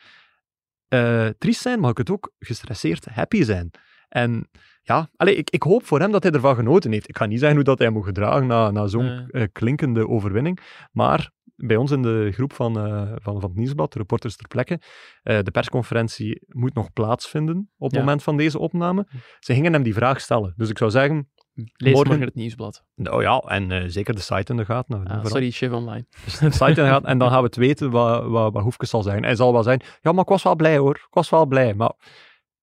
[0.88, 3.70] eh triest zijn, maar je kunt ook gestresseerd happy zijn.
[4.08, 4.48] En
[4.82, 7.08] ja, allee, ik, ik hoop voor hem dat hij ervan genoten heeft.
[7.08, 9.26] Ik ga niet zeggen hoe dat hij moet gedragen na, na zo'n Nee.
[9.30, 10.58] eh, klinkende overwinning,
[10.92, 11.30] maar
[11.66, 14.80] bij ons in de groep van, eh, van, van het Nieuwsblad, de reporters ter plekke,
[15.22, 17.98] eh, de persconferentie moet nog plaatsvinden op het Ja.
[18.04, 19.06] moment van deze opname.
[19.38, 20.52] Ze gingen hem die vraag stellen.
[20.56, 22.84] Dus ik zou zeggen, Lees Morgen- morgen het nieuwsblad.
[22.94, 24.96] nou ja, en eh, zeker de site in de gaten.
[24.98, 25.26] Ah, vooral.
[25.26, 26.06] sorry, chef online.
[26.24, 28.62] Dus de site in de gaten, en dan gaan we het weten wat, wat, wat
[28.62, 29.22] Hoefkes zal zeggen.
[29.22, 30.94] Hij zal wel zijn, ja, maar ik was wel blij hoor.
[30.96, 31.74] Ik was wel blij.
[31.74, 31.92] Maar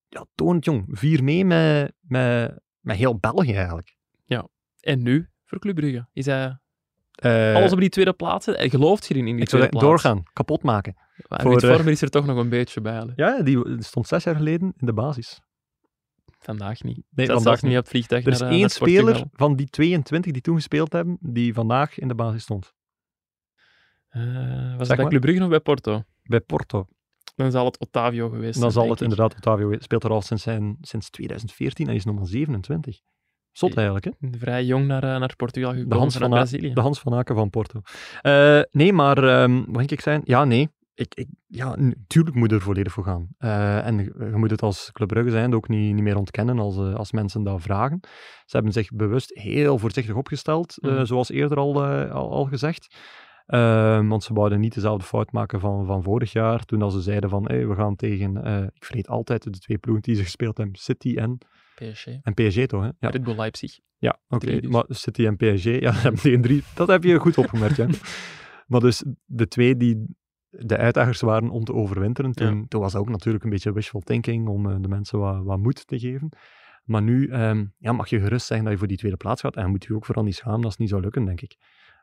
[0.07, 0.85] ja, toon het jong.
[0.89, 3.97] Vier mee met, met, met heel België eigenlijk.
[4.79, 6.07] En nu voor Club Brugge?
[6.13, 6.59] Is hij
[7.19, 8.45] Eh, alles op die tweede plaats?
[8.45, 9.85] Hij gelooft hierin in die ik tweede plaats.
[9.85, 10.95] doorgaan, kapot maken.
[11.27, 12.93] Maar voor, Ruud eh, Vormer is er toch nog een beetje bij.
[12.93, 13.05] hè.
[13.15, 15.39] Ja, die stond zes jaar geleden in de basis.
[16.39, 17.01] Vandaag niet.
[17.09, 17.71] Nee, dat vandaag niet.
[17.71, 20.55] op het vliegtuig Er is naar, eh, één naar speler van die 22 die toen
[20.55, 22.73] gespeeld hebben, die vandaag in de basis stond.
[24.77, 25.05] Was het bij.
[25.05, 26.03] Club Brugge of bij Porto?
[26.23, 26.87] Bij Porto.
[27.35, 28.63] Dan zal het Otavio geweest zijn.
[28.63, 29.01] Dan zal het ik.
[29.01, 32.99] inderdaad, Otavio speelt er al sinds, zijn, sinds 2014 en is nog maar 27.
[33.59, 34.11] Zot eigenlijk, hè?
[34.39, 36.73] Vrij jong naar, eh, naar Portugal gekomen Hans vanuit van Brazilië.
[36.73, 37.81] De Hans van Aken van Porto.
[38.21, 40.21] Eh, nee, maar ehm, wat denk ik zijn?
[40.23, 40.69] Ja, nee.
[40.93, 43.27] Ik, ik, ja, natuurlijk moet je er volledig voor gaan.
[43.37, 46.77] Eh, en je, moet het als Club Brugge zijn ook niet, niet meer ontkennen als,
[46.77, 47.99] eh, als mensen dat vragen.
[48.45, 51.05] Ze hebben zich bewust heel voorzichtig opgesteld, eh, Mhm.
[51.05, 52.95] zoals eerder al, eh, al, al gezegd.
[53.45, 57.01] Ehm, want ze wouden niet dezelfde fout maken van, van vorig jaar, toen als ze
[57.01, 60.23] zeiden van hey, we gaan tegen, eh, ik vergeet altijd de twee ploegen die ze
[60.23, 61.37] gespeeld hebben, City en,
[61.91, 62.07] PSG.
[62.21, 62.81] en PSG toch?
[62.81, 62.89] Hè?
[62.99, 63.09] Ja.
[63.09, 63.79] Red Bull Leipzig.
[63.97, 64.45] Ja, oké.
[64.45, 64.71] Drie dus.
[64.71, 66.63] Maar City en PSG, ja, tegen drie.
[66.75, 67.87] Dat heb je goed opgemerkt, ja.
[68.67, 70.17] maar dus de twee die
[70.49, 74.01] de uitdagers waren om te overwinteren, toen, toen was dat ook natuurlijk een beetje wishful
[74.01, 76.29] thinking om eh, de mensen wat, wat moed te geven.
[76.83, 79.55] Maar nu ehm, ja, mag je gerust zeggen dat je voor die tweede plaats gaat.
[79.55, 81.55] En moet je ook vooral niet schamen als het niet zou lukken, denk ik.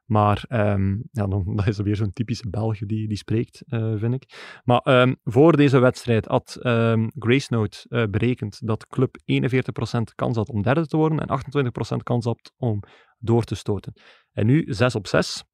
[0.07, 4.14] Maar ehm, ja, dan, dat is weer zo'n typische Belg die, die spreekt, eh, vind
[4.14, 4.61] ik.
[4.64, 10.49] Maar ehm, voor deze wedstrijd had um, Gracenote uh, berekend dat club 41% kans had
[10.49, 12.83] om derde te worden en 28% kans had om
[13.19, 13.92] door te stoten.
[14.33, 15.45] En nu 6 op 6.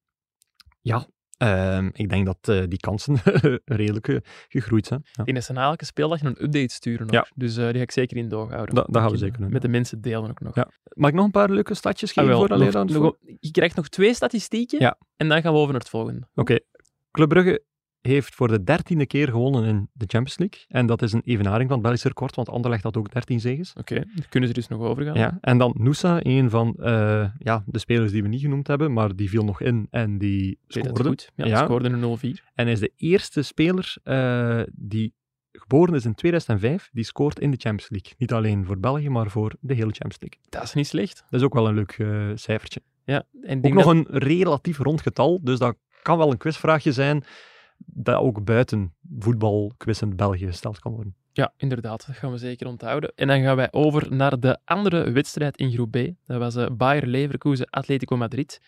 [0.81, 3.17] Ja, Um, ik denk dat uh, die kansen
[3.65, 4.17] redelijk uh,
[4.47, 5.05] gegroeid zijn.
[5.11, 5.25] Ja.
[5.25, 7.15] In een elke speeldag een update sturen nog.
[7.15, 7.27] Ja.
[7.35, 8.75] Dus uh, die ga ik zeker in doorhouden.
[8.75, 9.51] Da, dat gaan we zeker doen.
[9.51, 10.55] Met de mensen delen ook nog.
[10.55, 10.69] Ja.
[10.93, 13.87] Mag ik nog een paar leuke statjes geven ah, voor nog, nog, Je krijgt nog
[13.87, 16.19] twee statistieken en dan gaan we over naar het volgende.
[16.19, 16.41] Oké.
[16.41, 16.61] Okay.
[17.11, 17.63] Club Brugge
[18.07, 20.59] heeft voor de dertiende keer gewonnen in de Champions League.
[20.67, 23.73] En dat is een evenaring van het Belgisch record, want Anderlecht had ook 13 zegens.
[23.77, 25.15] Oké, okay, kunnen ze dus nog overgaan.
[25.15, 28.93] Ja, en dan Noosa, een van uh, ja, de spelers die we niet genoemd hebben,
[28.93, 31.03] maar die viel nog in en die scoorde.
[31.03, 31.31] goed.
[31.35, 31.63] Ja, ja.
[31.63, 32.51] scoorde een 0-4.
[32.53, 35.13] En is de eerste speler uh, die
[35.51, 38.13] geboren is in 2005, die scoort in de Champions League.
[38.17, 40.39] Niet alleen voor België, maar voor de hele Champions League.
[40.49, 41.23] Dat is niet slecht.
[41.29, 42.81] Dat is ook wel een leuk uh, cijfertje.
[43.05, 47.23] Ja, en ook nog een relatief rond getal, dus dat kan wel een quizvraagje zijn
[47.85, 51.15] dat ook buiten voetbalquiz in België gesteld kan worden.
[51.31, 52.07] Ja, inderdaad.
[52.07, 53.11] Dat gaan we zeker onthouden.
[53.15, 55.97] En dan gaan wij over naar de andere wedstrijd in groep B.
[56.25, 58.61] Dat was uh, Bayer Leverkusen Atletico Madrid.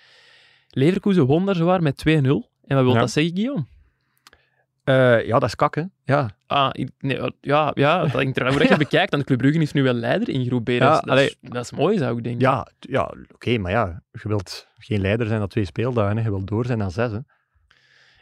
[0.69, 2.09] Leverkusen won daar zowaar met 2-0.
[2.11, 2.99] En wat wil ja.
[2.99, 3.65] dat zeggen, Guillaume?
[4.85, 5.91] Uh, ja, dat is kakken.
[6.03, 6.29] Ja.
[6.47, 9.11] Ah, nee, ja, ja, dat hangt er hoe je bekijkt.
[9.11, 10.69] Want Club Brugge is nu wel leider in groep B.
[10.69, 12.41] Ja, dat, is, dat, is, dat, is, mooi, zou ik denken.
[12.41, 16.17] Ja, ja oké, maar ja, je wilt geen leider zijn na twee speeldagen.
[16.17, 16.23] Hè.
[16.23, 17.11] Je wilt door zijn na zes.
[17.11, 17.19] Hè.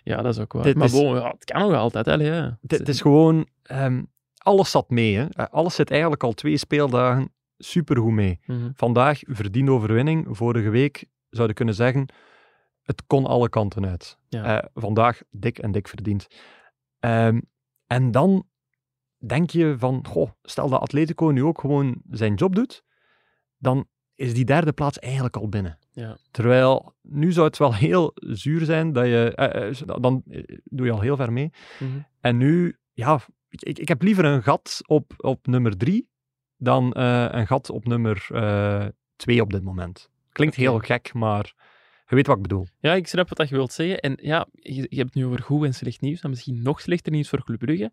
[0.04, 0.74] Ja, dat is ook wel.
[0.74, 2.06] Maar is, bon, ja, het kan nog altijd.
[2.06, 2.58] Hè, ja.
[2.68, 3.48] Het is gewoon...
[3.72, 5.16] Um, alles zat mee.
[5.16, 5.26] Hè.
[5.30, 8.40] Eh, alles zit eigenlijk al twee speeldagen supergoed mee.
[8.46, 8.72] Mm -hmm.
[8.76, 10.26] Vandaag verdiende overwinning.
[10.30, 12.08] Vorige week zouden kunnen zeggen...
[12.82, 14.18] Het kon alle kanten uit.
[14.30, 14.64] Ja.
[14.64, 16.28] Uh, vandaag dik en dik verdiend.
[17.00, 17.42] Um,
[17.88, 18.48] en dan
[19.18, 20.06] denk je van...
[20.08, 22.84] Goh, stel dat Atletico nu ook gewoon zijn job doet...
[23.58, 25.78] Dan is die derde plaats eigenlijk al binnen.
[25.92, 26.18] Ja.
[26.32, 30.86] Terwijl nu zou het wel heel zuur zijn dat je, eh, eh dan eh, doe
[30.86, 31.52] je al heel ver mee.
[31.80, 32.06] Mm -hmm.
[32.22, 36.12] En nu, ja, ik, ik heb liever een gat op, op nummer drie
[36.58, 40.10] dan uh, een gat op nummer uh, twee op dit moment.
[40.32, 40.70] Klinkt okay.
[40.70, 41.54] heel gek, maar
[42.08, 42.68] je weet wat ik bedoel.
[42.80, 44.00] Ja, ik snap wat je wilt zeggen.
[44.00, 46.82] En ja, je, je hebt het nu over goed en slecht nieuws, en misschien nog
[46.82, 47.92] slechter nieuws voor Club Brugge,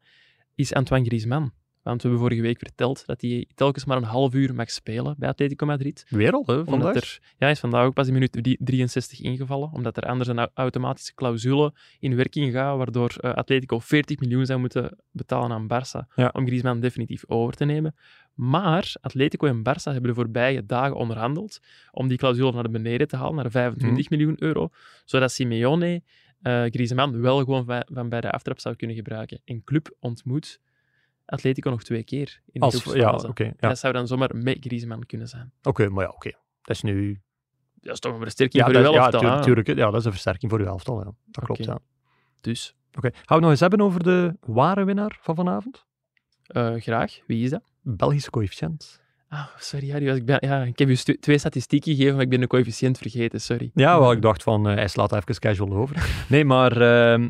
[0.54, 1.52] is Antoine Griezmann.
[1.82, 5.14] Want we hebben vorige week verteld dat hij telkens maar een half uur mag spelen
[5.18, 6.06] bij Atletico Madrid.
[6.08, 6.94] Weer al, hè, vandaag?
[6.94, 10.48] Er, ja, hij is vandaag ook pas in minuut 63 ingevallen, omdat er anders een
[10.54, 16.14] automatische clausule in werking gaat, waardoor uh, Atletico 40 miljoen zou moeten betalen aan Barça
[16.14, 16.30] ja.
[16.32, 17.94] om Griezmann definitief over te nemen.
[18.34, 23.16] Maar Atletico en Barça hebben de voorbije dagen onderhandeld om die clausule naar beneden te
[23.16, 24.16] halen, naar 25 mm.
[24.16, 24.68] miljoen euro,
[25.04, 26.02] zodat Simeone
[26.42, 29.40] uh, Griezmann wel gewoon van, van bij de aftrap zou kunnen gebruiken.
[29.44, 30.60] En club ontmoet
[31.30, 33.68] Atletico nog twee keer in de Als, ja, okay, ja.
[33.68, 35.52] Dat zou dan zomaar met Griezmann kunnen zijn.
[35.58, 36.28] Oké, okay, maar ja, oké.
[36.28, 36.40] Okay.
[36.62, 37.20] Dat is nu...
[37.80, 39.22] Dat is toch een versterking ja, voor dat, uw elftal.
[39.22, 40.98] Ja, tuurlijk, ja, dat is een versterking voor uw elftal.
[40.98, 41.12] Ja.
[41.24, 41.78] Dat klopt, ja.
[42.40, 42.74] Dus.
[42.96, 43.08] Oké.
[43.12, 45.86] Gaan we het nog eens hebben over de ware winnaar van vanavond?
[46.56, 47.18] Uh, graag.
[47.26, 47.62] Wie is dat?
[47.82, 49.00] Belgische coëfficiënt.
[49.28, 50.08] Ah, sorry, Harry.
[50.08, 53.40] Ik, ben, ja, ik heb je twee statistieken gegeven, maar ik ben de coëfficiënt vergeten,
[53.40, 53.70] sorry.
[53.74, 56.10] Ja, wel, ik dacht van, uh, hij slaat even casual over.
[56.28, 57.28] nee, maar uh,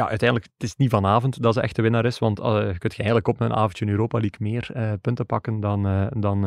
[0.00, 2.78] ja, uiteindelijk, het is niet vanavond dat ze echt de winnaar is, want uh, je
[2.78, 6.06] kunt je eigenlijk op een avondje in Europa League meer uh, punten pakken dan, uh,
[6.10, 6.46] dan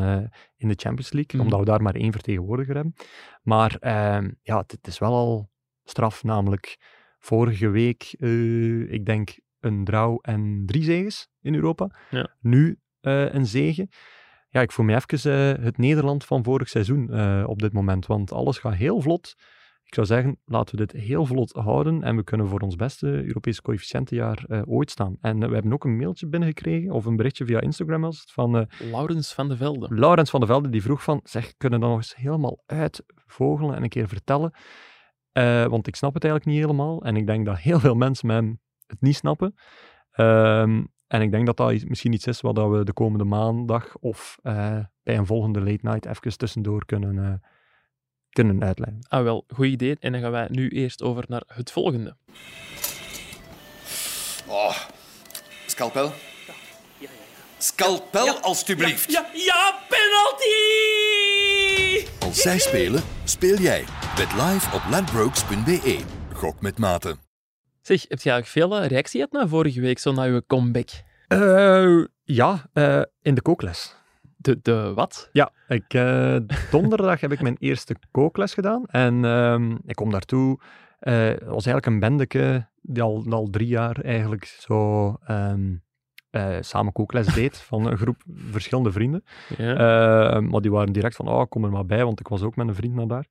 [0.58, 1.42] in de Champions League, mm.
[1.42, 2.94] omdat we daar maar één vertegenwoordiger hebben.
[3.42, 5.50] Maar ehm, ja, het, het, is wel al
[5.84, 6.78] straf, namelijk
[7.20, 8.14] vorige week,
[8.90, 11.96] ik denk, een draw en drie zegens in Europa.
[12.10, 12.36] Ja.
[12.40, 13.88] Nu een zege.
[14.50, 17.14] Ja, ik voel me even het Nederland van vorig seizoen
[17.46, 19.36] op dit moment, want alles gaat heel vlot.
[19.94, 23.08] Ik zou zeggen, laten we dit heel vlot houden en we kunnen voor ons beste
[23.08, 25.18] Europese coëfficiëntenjaar uh, ooit staan.
[25.22, 28.32] En uh, we hebben ook een mailtje binnengekregen, of een berichtje via Instagram was het,
[28.32, 28.56] van...
[28.56, 29.96] Uh, Laurens van de Velde.
[29.96, 33.76] Laurens van de Velde, die vroeg van, zeg, kunnen we dat nog eens helemaal uitvogelen
[33.76, 34.54] en een keer vertellen?
[35.70, 37.04] want ik snap het eigenlijk niet helemaal.
[37.04, 39.54] En ik denk dat heel veel mensen hem het niet snappen.
[40.16, 44.38] Um, en ik denk dat dat misschien iets is wat we de komende maandag of
[44.42, 47.42] bij een volgende late night even tussendoor kunnen
[48.34, 49.00] kunnen uitleggen.
[49.08, 49.98] Ah, wel, goed idee.
[50.00, 52.16] En dan gaan wij nu eerst over naar het volgende.
[54.48, 54.78] Oh,
[55.66, 56.04] scalpel.
[56.04, 56.54] Ja,
[56.98, 57.10] ja, ja.
[57.58, 59.12] Scalpel, ja, alstublieft.
[59.12, 60.52] Ja, ja, penalty!
[62.20, 63.84] Als zij spelen, speel jij.
[64.16, 66.00] Bet live op ladbrokes.be.
[66.34, 67.16] Gok met mate.
[67.82, 70.90] Zeg, heb je eigenlijk veel uh, reactie gehad na vorige week, zo na je comeback?
[71.28, 73.96] Uh, ja, uh, in de kookles.
[74.44, 75.30] De, de wat?
[75.32, 76.38] Ja, ik, uh,
[76.72, 78.86] donderdag heb ik mijn eerste kookles gedaan.
[78.86, 80.60] En um, ik kom daartoe.
[81.02, 85.84] Uh, het was eigenlijk een bendeke die al, al drie jaar eigenlijk zo um,
[86.32, 89.24] uh, samen kookles deed van een groep verschillende vrienden.
[89.58, 90.40] Ja.
[90.40, 92.68] maar die waren direct van, oh, kom er maar bij, want ik was ook met
[92.68, 93.28] een vriend naar daar.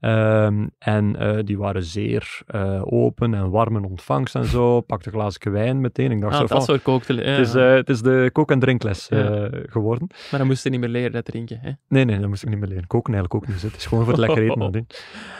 [0.00, 4.80] Ehm, en eh, die waren zeer eh, open en warm in ontvangst en zo.
[4.86, 6.10] Pakte een glaasje wijn meteen.
[6.10, 7.06] Ik dacht Ah, zo dat van, soort.
[7.06, 9.48] Ja, het, is, eh, het is de kook- en drinkles Ja.
[9.52, 10.08] geworden.
[10.30, 11.58] maar dan moest je niet meer leren dat drinken.
[11.60, 11.70] Hè?
[11.88, 12.86] Nee, nee, dat moest ik niet meer leren.
[12.86, 13.62] Koken eigenlijk ook niet.
[13.62, 14.58] Het is gewoon voor het lekker eten.
[14.58, 14.86] nadien.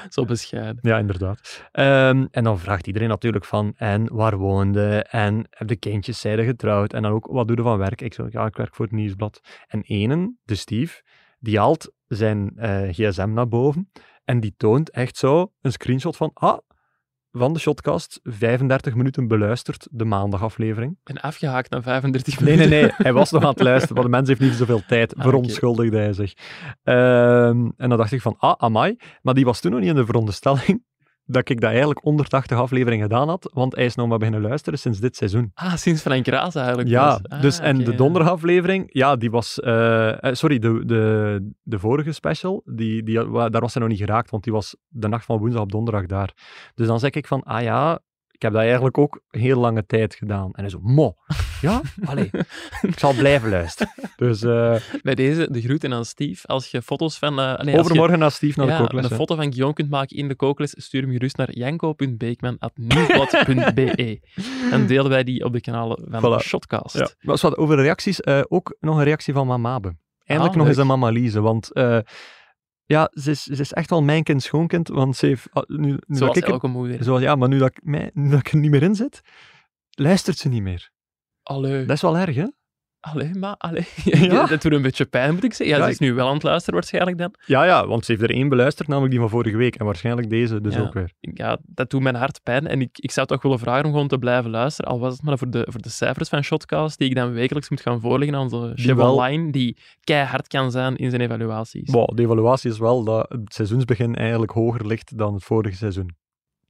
[0.08, 0.78] Zo bescheiden.
[0.80, 1.64] Ja, inderdaad.
[1.72, 5.02] Ehm, en dan vraagt iedereen natuurlijk van, en waar woonde?
[5.10, 6.92] En heb de kindjes zijde getrouwd?
[6.92, 8.00] En dan ook, wat doe je van werk?
[8.02, 9.40] Ik zeg, ja, ik werk voor het nieuwsblad.
[9.66, 11.02] En ene, de Steve,
[11.38, 12.52] die haalt zijn
[12.92, 13.90] gsm naar boven
[14.26, 16.58] en die toont echt zo een screenshot van, ah,
[17.30, 20.98] van de shotcast, 35 minuten beluisterd, de maandagaflevering.
[21.04, 22.70] En afgehaakt na 35 Nee, minuten.
[22.70, 25.14] nee, nee, hij was nog aan het luisteren, want de mens heeft niet zoveel tijd,
[25.16, 26.32] Ah, verontschuldigde hij zich.
[26.82, 29.94] Ehm, en dan dacht ik van, ah, amai, maar die was toen nog niet in
[29.96, 30.84] de veronderstelling
[31.26, 34.78] dat ik dat eigenlijk 180 afleveringen gedaan had, want hij is nog maar beginnen luisteren
[34.78, 35.50] sinds dit seizoen.
[35.54, 36.88] Ah, sinds Frank Raas eigenlijk.
[36.88, 37.28] Ja, pas.
[37.28, 37.96] Ah, dus en de ja.
[37.96, 43.60] donderdagaflevering, ja, die was, eh, eh, sorry, de, de, de vorige special, die, die, daar
[43.60, 46.32] was hij nog niet geraakt, want die was de nacht van woensdag op donderdag daar.
[46.74, 48.00] Dus dan zeg ik van, ah ja,
[48.36, 50.52] ik heb dat eigenlijk ook heel lange tijd gedaan.
[50.52, 51.14] En hij zo, mo,
[51.60, 52.30] ja, allee,
[52.82, 53.92] ik zal blijven luisteren.
[54.16, 56.46] Dus eh, Bij deze, de groeten aan Steve.
[56.46, 57.34] Als je foto's van...
[57.34, 59.04] nee, als je- overmorgen naar Steve naar de ja, kookles.
[59.04, 59.16] een hè.
[59.16, 64.20] foto van Guillaume kunt maken in de kookles, stuur hem gerust naar janko.beekman.nieuwblad.be.
[64.72, 66.36] En delen wij die op de kanalen van Voilà.
[66.36, 66.98] de Shotcast.
[66.98, 67.08] Ja.
[67.20, 69.96] Maar wat over reacties, eh, ook nog een reactie van Mamabe.
[70.24, 71.70] Eindelijk Ah, nog eens een Mama Lise, want
[72.86, 75.76] ja, ze is, ze is echt wel mijn kind, schoonkind, want ze heeft, ah, nu,
[75.76, 77.04] nu dat Zoals ik elke moeder.
[77.04, 79.20] zoals, ja, maar nu dat, ik, mij, nu dat ik er niet meer in zit,
[79.90, 80.90] luistert ze niet meer.
[81.42, 82.46] Allee, Dat is wel erg, hè?
[83.12, 83.86] Allee, maar allee.
[84.04, 84.46] Ja.
[84.46, 85.76] dat doet een beetje pijn, moet ik zeggen.
[85.76, 87.34] Ja, Ja, ze is nu wel aan het luisteren waarschijnlijk dan.
[87.46, 90.30] Ja, ja, want ze heeft er één beluisterd, namelijk die van vorige week, en waarschijnlijk
[90.30, 90.80] deze dus Ja.
[90.80, 91.12] ook weer.
[91.20, 92.66] Ja, dat doet mijn hart pijn.
[92.66, 94.90] En ik, ik zou toch willen vragen om gewoon te blijven luisteren.
[94.90, 97.70] Al was het maar voor de, voor de cijfers van Shotcast, die ik dan wekelijks
[97.70, 101.90] moet gaan voorleggen aan onze chef online, die keihard kan zijn in zijn evaluaties.
[101.90, 106.16] Wow, de evaluatie is wel dat het seizoensbegin eigenlijk hoger ligt dan het vorige seizoen.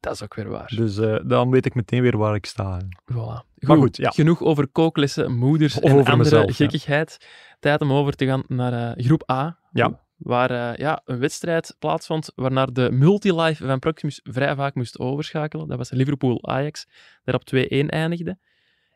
[0.00, 0.72] Dat is ook weer waar.
[0.76, 2.80] Dus eh, dan weet ik meteen weer waar ik sta.
[3.12, 3.44] Voilà.
[3.58, 4.10] Maar goed, ja.
[4.10, 6.52] Genoeg over kooklessen, moeders en andere mezelf, ja.
[6.54, 7.26] gekkigheid.
[7.60, 9.58] Tijd om over te gaan naar eh, groep A.
[9.72, 10.04] Ja.
[10.16, 15.68] Waar eh, ja, een wedstrijd plaatsvond waarnaar de multilife van Proximus vrij vaak moest overschakelen.
[15.68, 16.86] Dat was Liverpool-Ajax,
[17.24, 18.38] dat op 2-1 eindigde.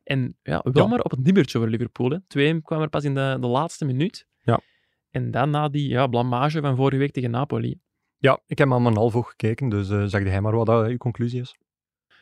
[0.04, 0.88] En ja, wel Ja.
[0.88, 2.10] maar op het nimmertje voor Liverpool.
[2.10, 2.18] hè.
[2.56, 4.26] 2-1 kwam er pas in de, de laatste minuut.
[4.42, 4.60] Ja.
[5.10, 7.80] En dan na die ja, blamage van vorige week tegen Napoli.
[8.20, 10.90] Ja, ik heb maar een half oog gekeken, dus eh zeg hij maar wat dat
[10.90, 11.56] je conclusie is.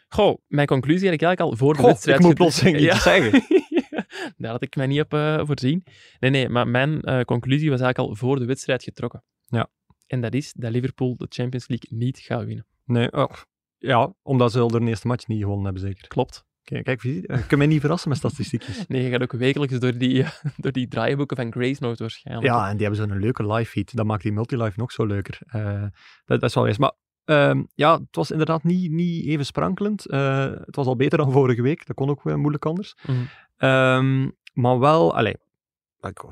[0.08, 2.18] Goh, mijn conclusie had ik eigenlijk al voor de Goh, wedstrijd...
[2.18, 3.42] ik moet plotseling iets zeggen.
[4.36, 5.84] Daar had ik mij niet op eh, voorzien.
[6.20, 9.24] Nee, nee, maar mijn eh, conclusie was eigenlijk al voor de wedstrijd getrokken.
[9.46, 9.70] Ja.
[10.06, 12.66] En dat is dat Liverpool de Champions League niet gaat winnen.
[12.84, 13.30] Nee, oh,
[13.78, 16.08] ja, omdat ze al de eerste match niet gewonnen hebben, zeker.
[16.08, 16.46] Klopt.
[16.68, 18.86] Kijk, je kunt mij niet verrassen met statistiekjes.
[18.86, 22.46] Nee, je gaat ook wekelijks door die, eh, door die draaiboeken van Grace Note waarschijnlijk.
[22.46, 23.96] Ja, en die hebben zo'n leuke live feed.
[23.96, 25.38] Dat maakt die multilive nog zo leuker.
[25.46, 25.82] Eh,
[26.24, 26.78] dat, dat is wel eens.
[26.78, 26.92] Maar
[27.24, 30.06] ehm, ja, het was inderdaad niet, niet even sprankelend.
[30.06, 31.86] Eh, het was al beter dan vorige week.
[31.86, 32.94] Dat kon ook wel moeilijk anders.
[33.06, 33.16] Mhm.
[33.56, 35.46] Ehm, maar wel, allee, ik-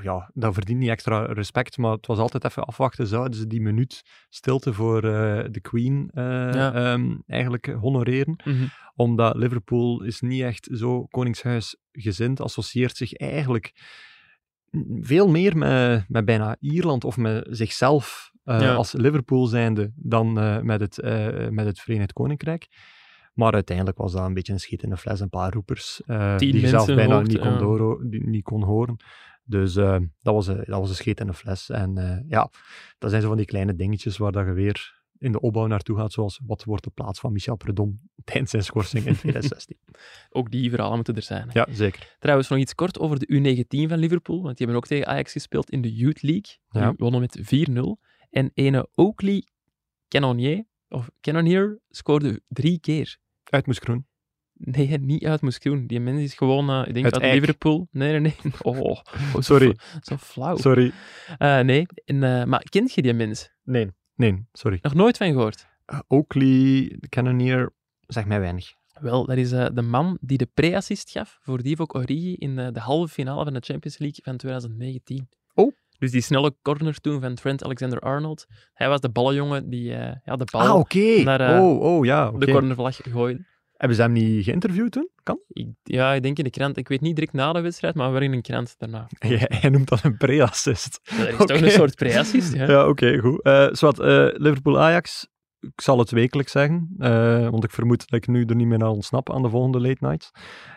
[0.03, 3.07] ja, dat verdient niet extra respect, maar het was altijd even afwachten.
[3.07, 6.73] Zouden ze die minuut stilte voor eh, de Queen eh, Ja.
[6.75, 8.37] ehm, eigenlijk honoreren?
[8.45, 8.65] Mhm.
[8.95, 13.73] Omdat Liverpool is niet echt zo koningshuisgezind, associeert zich eigenlijk
[15.01, 18.75] veel meer met, met bijna Ierland of met zichzelf eh, Ja.
[18.75, 20.33] als Liverpool zijnde dan
[20.67, 21.03] met, het,
[21.51, 22.69] met het Verenigd Koninkrijk.
[23.35, 26.03] Maar uiteindelijk was dat een beetje een schiet in de fles, een paar roepers
[26.37, 28.97] die je zelf bijna niet kon, die niet kon horen.
[29.49, 31.71] Dus eh, dat, was een, dat was een scheet in de fles.
[31.71, 32.51] En eh, ja,
[32.99, 35.97] dat zijn zo van die kleine dingetjes waar dat je weer in de opbouw naartoe
[35.97, 39.77] gaat, zoals wat wordt de plaats van Michel Predom tijdens zijn schorsing in 2016.
[40.31, 41.49] Ook die verhalen moeten er zijn.
[41.51, 41.59] hè.
[41.61, 42.17] ja, zeker.
[42.19, 44.43] Trouwens, nog iets kort over de U19 van Liverpool.
[44.43, 46.57] Want die hebben ook tegen Ajax gespeeld in de Youth League.
[46.69, 46.95] Die Ja.
[46.97, 48.01] wonnen met 4-0.
[48.31, 49.47] En ene Oakley
[50.09, 53.17] Cannonier, of Cannonier scoorde drie keer.
[53.45, 54.07] Uit Moeskroen.
[54.59, 55.87] Nee, niet uit Moeskroen.
[55.87, 57.35] Die mens is gewoon, eh, ik denk Uit.
[57.35, 57.89] Liverpool.
[57.91, 58.53] Nee, nee, nee.
[58.63, 58.97] Oh, oh,
[59.39, 59.77] Sorry.
[60.01, 60.57] Zo flauw.
[60.57, 60.93] Sorry.
[61.39, 63.51] Eh, nee, en, eh, maar kent je die mens?
[63.63, 63.91] Nee.
[64.15, 64.79] Nee, sorry.
[64.83, 65.67] Nog nooit van gehoord?
[65.87, 67.73] Uh, Oakley, de Cannoneer,
[68.07, 68.75] zeg mij weinig.
[69.01, 73.13] Wel, dat is de man die de pre-assist gaf voor Divock Origi in de halve
[73.13, 75.29] finale van de Champions League van 2019.
[75.55, 75.73] Oh.
[75.99, 78.47] Dus die snelle corner toen van Trent Alexander-Arnold.
[78.73, 82.31] Hij was de ballenjongen die ja, de bal Ah, naar, oh, oh, ja.
[82.31, 83.45] de cornervlag gooide.
[83.77, 85.09] Hebben ze hem niet geïnterviewd toen?
[85.23, 85.39] Kan?
[85.49, 86.77] Ik, ja, ik denk in de krant.
[86.77, 89.07] Ik weet niet direct na de wedstrijd, maar wel in een krant daarna.
[89.29, 91.01] Jij, jij noemt dat een pre-assist.
[91.03, 92.67] Ja, dat is toch een soort pre-assist, ja.
[92.71, 93.43] Ja, oké, goed.
[93.43, 95.27] Eh zwart, eh, Liverpool-Ajax,
[95.61, 98.79] ik zal het wekelijks zeggen, eh, want ik vermoed dat ik nu er niet meer
[98.79, 100.31] naar ontsnap aan de volgende late nights.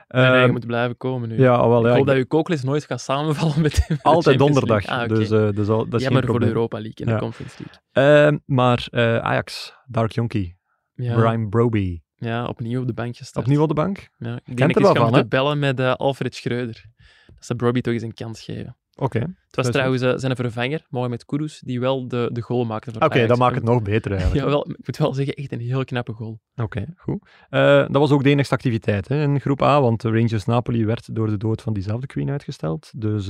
[0.08, 1.38] Nee, nee, je Ehm, moet blijven komen nu.
[1.40, 3.84] ja, al wel, ik ja, hoop ik- dat je kooklist nooit gaat samenvallen met de
[3.88, 4.86] de altijd donderdag.
[4.86, 6.46] Ah, dus, dus al, dat is Jammer geen voor de.
[6.46, 7.14] Europa League en Ja.
[7.14, 8.28] de Conference League.
[8.28, 8.88] Ehm, maar
[9.22, 10.58] Ajax, Dark Jonkie,
[10.94, 13.46] Ja, Brian Broby, ja, opnieuw op de bank gestart.
[13.46, 14.10] opnieuw op de bank?
[14.18, 16.86] Ja, ik denk dat ik moeten bellen met eh, Alfred Schreuder.
[17.26, 18.76] Dat ze Broby toch eens een kans geven.
[18.96, 23.00] Oké, Het was trouwens eh, zijn vervanger, Mohamed Kudus, die wel de, de goal maakte
[23.00, 24.44] oké, dat maakt het nog beter eigenlijk.
[24.44, 26.40] Ja, wel, ik moet wel zeggen, echt een heel knappe goal.
[26.56, 27.30] Oké, goed.
[27.50, 30.86] Eh, dat was ook de enigste activiteit hè, in groep A, want de Rangers Napoli
[30.86, 32.92] werd door de dood van diezelfde Queen uitgesteld.
[32.96, 33.30] Dus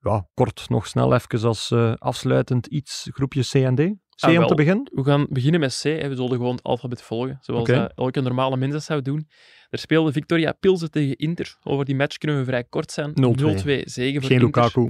[0.00, 3.78] ja, kort nog snel even als eh, afsluitend iets groepje C en D.
[3.78, 4.46] C Ah, om wel.
[4.48, 4.90] te beginnen.
[4.94, 5.82] We gaan beginnen met C.
[5.82, 6.08] Hè.
[6.08, 7.72] We zullen gewoon het alfabet volgen, zoals Oké.
[7.74, 9.28] eh, elke normale mens dat zou doen.
[9.68, 11.56] Er speelde Victoria Pilsen tegen Inter.
[11.62, 13.10] Over die match kunnen we vrij kort zijn.
[13.10, 13.14] 0-2.
[13.14, 14.62] 0-2 zegen voor Geen Inter.
[14.62, 14.80] Lukaku.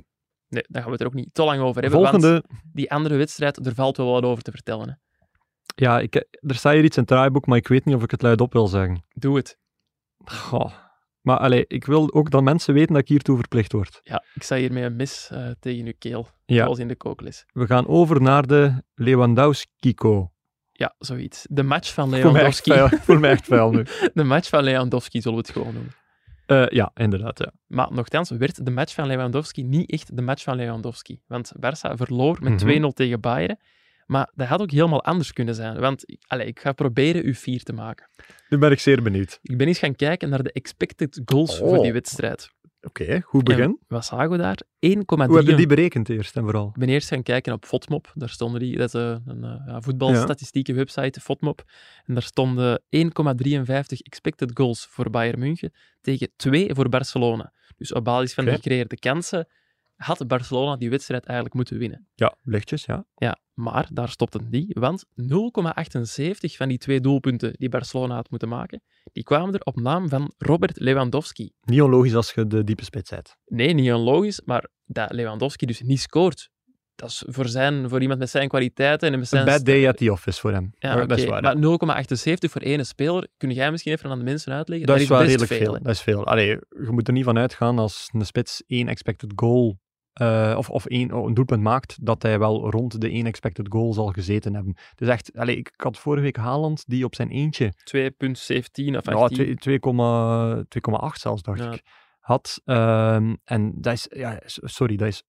[0.48, 2.00] Nee, daar gaan we het er ook niet te lang over hebben.
[2.00, 2.44] Want Volgende.
[2.72, 4.88] die andere wedstrijd, er valt wel wat over te vertellen.
[4.88, 4.94] Hè.
[5.84, 8.10] Ja, ik, er staat hier iets in het draaiboek, maar ik weet niet of ik
[8.10, 9.04] het luidop wil zeggen.
[9.14, 9.58] Doe het.
[10.24, 10.72] Goh.
[11.28, 14.00] Maar allee, ik wil ook dat mensen weten dat ik hiertoe verplicht word.
[14.02, 16.96] Ja, ik sta hier met een mis eh, tegen uw keel, Ja, zoals in de
[16.96, 17.44] kookles.
[17.52, 20.32] we gaan over naar de Lewandowski-ko.
[20.72, 21.46] Ja, zoiets.
[21.50, 22.72] De match van Lewandowski.
[23.00, 23.84] voel mij echt vuil nu.
[24.14, 25.92] De match van Lewandowski zullen we het gewoon noemen.
[26.46, 27.38] Eh, ja, inderdaad.
[27.38, 27.52] Ja.
[27.66, 31.20] Maar nogthans werd de match van Lewandowski niet echt de match van Lewandowski.
[31.26, 32.82] Want Barça verloor met Mhm.
[32.82, 33.58] 2-0 tegen Bayern.
[34.06, 35.80] Maar dat had ook helemaal anders kunnen zijn.
[35.80, 38.08] Want allee, ik ga proberen u vier te maken.
[38.48, 39.38] Nu ben ik zeer benieuwd.
[39.42, 41.68] Ik ben eens gaan kijken naar de expected goals Oh.
[41.68, 42.48] voor die wedstrijd.
[42.80, 43.62] Oké, goed begin.
[43.62, 44.60] En wat zagen we daar?
[44.78, 45.26] 1,3.
[45.26, 46.66] Hoe heb je die berekend eerst en vooral?
[46.68, 48.12] Ik ben eerst gaan kijken op Fotmop.
[48.14, 51.64] Daar stonden die, dat is een, een eh, ja, voetbalstatistieke website, Fotmop.
[52.04, 53.02] En daar stonden 1,53
[54.02, 57.52] expected goals voor Bayern München tegen 2 voor Barcelona.
[57.76, 59.48] Dus op basis van de gecreëerde kansen
[59.98, 62.08] had Barcelona die wedstrijd eigenlijk moeten winnen.
[62.14, 63.04] Ja, lichtjes, ja.
[63.14, 65.10] Ja, maar daar stopt het niet, want 0,78
[66.40, 68.82] van die twee doelpunten die Barcelona had moeten maken,
[69.12, 71.50] die kwamen er op naam van Robert Lewandowski.
[71.60, 73.36] Niet onlogisch als je de diepe spits hebt.
[73.44, 76.50] Nee, niet onlogisch, maar dat Lewandowski dus niet scoort.
[76.94, 79.44] Dat is voor, zijn, voor iemand met zijn kwaliteiten en met Een zijn...
[79.44, 80.70] bad day at the office voor hem.
[80.78, 81.42] Ja, Dat is waar.
[81.42, 81.54] hè.
[81.54, 84.86] Maar 0,78 voor één speler, kun jij misschien even aan de mensen uitleggen?
[84.86, 85.74] Dat, is wel redelijk veel.
[85.74, 85.80] hè.
[85.80, 86.26] Dat is veel.
[86.26, 89.78] Allee, je moet er niet van uitgaan als een spits één expected goal
[90.18, 94.06] eh, of, oh, een doelpunt maakt, dat hij wel rond de één expected goal zal
[94.06, 94.76] gezeten hebben.
[94.96, 99.08] Is echt, allee, ik, ik had vorige week Haaland die op zijn eentje 2,17 of
[99.08, 99.46] 18.
[99.46, 101.72] ja, twee- 2,8 2,8 zelfs, dacht Ja.
[101.72, 101.82] ik,
[102.20, 102.60] had.
[102.64, 105.22] Ehm, en dat is, ja, sorry, dat is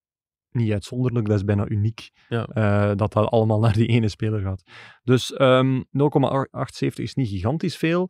[0.52, 2.10] niet uitzonderlijk, dat is bijna uniek.
[2.30, 2.46] Ja.
[2.46, 4.64] eh, dat dat allemaal naar die ene speler gaat.
[5.04, 8.10] Dus ehm 0,78 is niet gigantisch veel,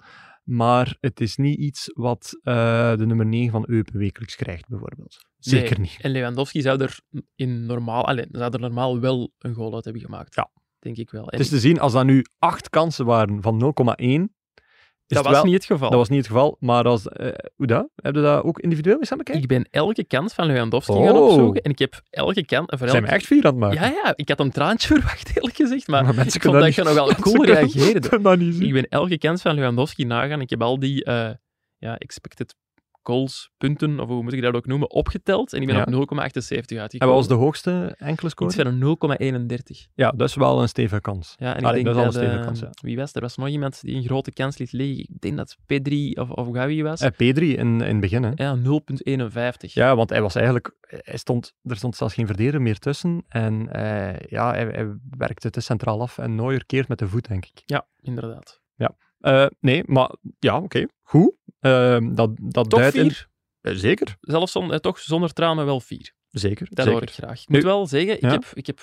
[0.50, 5.18] maar het is niet iets wat eh, de nummer 9 van Eupen wekelijks krijgt, bijvoorbeeld.
[5.38, 5.88] Zeker Nee.
[5.90, 5.98] niet.
[6.02, 7.00] En Lewandowski zou er
[7.36, 10.36] in normaal, allee, zou er normaal wel een goal uit hebben gemaakt.
[10.36, 10.52] Ja.
[10.80, 11.22] Denk ik wel.
[11.30, 14.28] En Het is te zien, als dat nu acht kansen waren van 0,1, is
[15.16, 15.90] dat was wel- niet het geval.
[15.90, 17.88] dat was niet het geval, maar als, eh, hoe dat?
[17.96, 19.44] Heb je dat ook individueel eens aan bekijken?
[19.44, 21.24] Ik ben elke kant van Lewandowski gaan Oh.
[21.26, 22.70] opzoeken en ik heb elke kant...
[22.70, 23.82] Voor Zijn we elke- echt vier aan het maken?
[23.82, 26.64] Ja, ja, ik had een traantje verwacht, eerlijk gezegd, maar, Maar mensen ik vond dat
[26.64, 28.62] dat ga nog wel cool dat zien.
[28.68, 30.42] Ik ben elke kant van Lewandowski nagaan.
[30.42, 31.30] Ik heb al die eh,
[31.78, 32.56] ja, expected
[33.10, 35.54] goals, punten, of hoe moet ik dat ook noemen, opgeteld.
[35.54, 35.82] En ik ben Ja.
[35.82, 37.16] op 0,78 En uitgekomen.
[37.16, 38.50] wat was de hoogste enkele score?
[38.50, 39.88] Iets van een 0,31.
[39.96, 41.36] Ja, dat is wel een stevige kans.
[41.38, 42.70] Ja, en ik denk dat is al een stevige eh, kans, ja.
[42.82, 43.22] wie was er?
[43.22, 45.00] Was nog iemand die een grote kans liet liggen.
[45.00, 47.02] Ik denk dat P3 of, of wie was.
[47.02, 48.32] Eh, P3 in, in het begin, hè?
[48.36, 49.74] Ja, 0,51.
[49.74, 50.76] Ja, want hij was eigenlijk...
[50.82, 53.24] Hij stond, er stond zelfs geen verdediger meer tussen.
[53.28, 56.18] En eh, ja, hij, hij werkte te centraal af.
[56.18, 57.62] En Neuer keert met de voet, denk ik.
[57.66, 58.62] Ja, inderdaad.
[59.20, 60.86] Eh, nee, maar ja, oké.
[61.02, 61.34] Goed.
[61.60, 63.12] Eh, dat dat duidt in-.
[63.62, 64.16] Eh, zeker.
[64.22, 66.14] Zelfs zonder, eh, toch zonder tranen wel vier.
[66.30, 66.68] Zeker.
[66.70, 66.92] Dat zeker.
[66.92, 67.42] hoor ik graag.
[67.42, 68.30] Ik moet wel zeggen, ik Ja.
[68.30, 68.80] heb, ik heb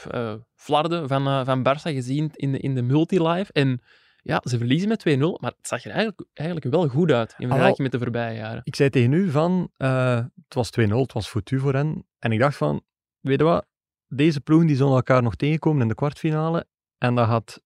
[0.55, 3.53] Flarden van, van Barça gezien in de, in de multilive.
[3.53, 3.81] En
[4.23, 7.47] ja, ze verliezen met 2-0, maar het zag er eigenlijk, eigenlijk wel goed uit in
[7.49, 8.61] vergelijking met de voorbije jaren.
[8.65, 12.07] Ik zei tegen u van, het was 2-0, het was foutu voor hen.
[12.19, 12.83] En ik dacht van,
[13.21, 13.67] weet je wat,
[14.09, 16.67] deze ploegen die zullen elkaar nog tegenkomen in de kwartfinale.
[16.99, 17.61] En dan gaat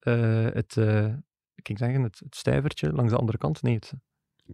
[0.54, 0.76] het,
[1.68, 3.92] ik zeggen, het, het stijvertje langs de andere kant, nee, het,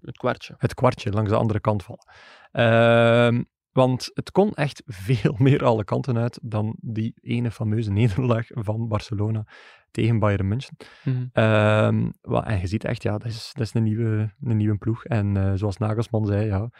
[0.00, 0.54] Het kwartje.
[0.58, 2.06] het kwartje langs de andere kant vallen.
[2.52, 3.42] Ehm,
[3.72, 8.88] want het kon echt veel meer alle kanten uit dan die ene fameuze nederlaag van
[8.88, 9.46] Barcelona
[9.90, 10.76] tegen Bayern München.
[11.04, 11.26] Mhm.
[11.32, 15.04] Ehm, en je ziet echt, ja, dat is, dat is een, nieuwe, een nieuwe ploeg.
[15.04, 16.70] En eh, zoals Nagelsman zei, ja,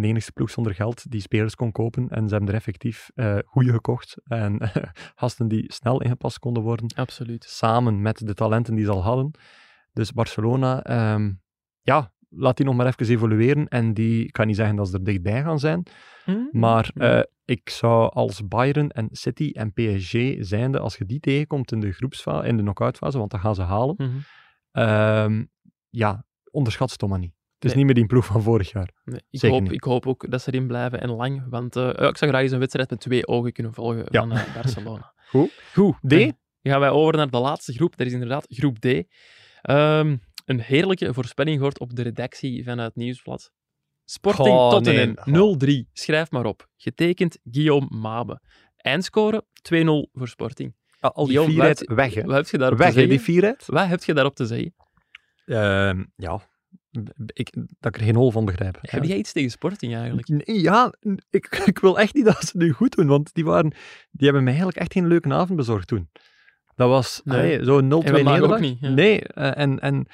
[0.00, 2.08] de enigste ploeg zonder geld die spelers kon kopen.
[2.08, 4.16] En ze hebben er effectief eh goede gekocht.
[4.24, 4.58] En
[5.14, 7.44] gasten die snel ingepast konden worden, Absoluut.
[7.44, 9.30] samen met de talenten die ze al hadden.
[9.92, 11.32] Dus Barcelona, ehm,
[11.80, 13.68] ja, laat die nog maar even evolueren.
[13.68, 15.82] En die, ik kan niet zeggen dat ze er dichtbij gaan zijn,
[16.26, 16.38] Mhm.
[16.52, 21.72] maar eh, ik zou als Bayern en City en PSG zijnde, als je die tegenkomt
[21.72, 24.10] in de groepsfase, in de knock-outfase, want dan gaan ze halen, Mhm.
[24.72, 25.44] ehm,
[25.90, 27.34] ja, onderschat ze toch maar niet.
[27.64, 27.84] Het is Nee.
[27.84, 28.90] niet meer die ploeg van vorig jaar.
[29.04, 29.72] Nee, ik, Zeker hoop, niet.
[29.72, 32.52] ik hoop ook dat ze erin blijven en lang, want eh, ik zou graag eens
[32.52, 34.20] een wedstrijd met twee ogen kunnen volgen Ja.
[34.20, 35.12] van eh, Barcelona.
[35.30, 35.50] Goed.
[35.72, 35.94] Goed.
[36.06, 36.10] D?
[36.10, 36.32] Dan
[36.72, 37.96] gaan wij over naar de laatste groep.
[37.96, 38.86] Dat is inderdaad groep D.
[39.62, 43.52] Ehm, een heerlijke voorspelling gehoord op de redactie van het Nieuwsblad.
[44.04, 45.84] Sporting Goh, Tottenham nee.
[45.86, 45.88] 0-3.
[45.92, 46.68] Schrijf maar op.
[46.76, 48.40] Getekend Guillaume Mabe.
[48.76, 50.74] Eindscore 2-0 voor Sporting.
[51.00, 52.22] Ja, al die Guillaume, vierheid wat- weg, hè.
[52.22, 53.10] Wat heb je daarop Weg, te zeggen?
[53.12, 53.64] die vierheid.
[53.66, 54.74] Wat heb je daarop te zeggen?
[55.44, 56.40] Ehm, ja,
[57.26, 58.78] ik, dat ik er geen hol van begrijp.
[58.80, 60.28] Heb jij iets tegen Sporting eigenlijk?
[60.28, 60.92] Nee, ja,
[61.30, 63.70] ik, ik wil echt niet dat ze het nu goed doen, want die, waren,
[64.10, 66.08] die hebben mij eigenlijk echt geen leuke avond bezorgd toen.
[66.74, 67.64] Dat was Nee.
[67.64, 68.60] zo'n 0-2 En vandaag ook nederlaag.
[68.60, 68.88] niet, ja.
[68.88, 70.06] Nee, eh, en, en,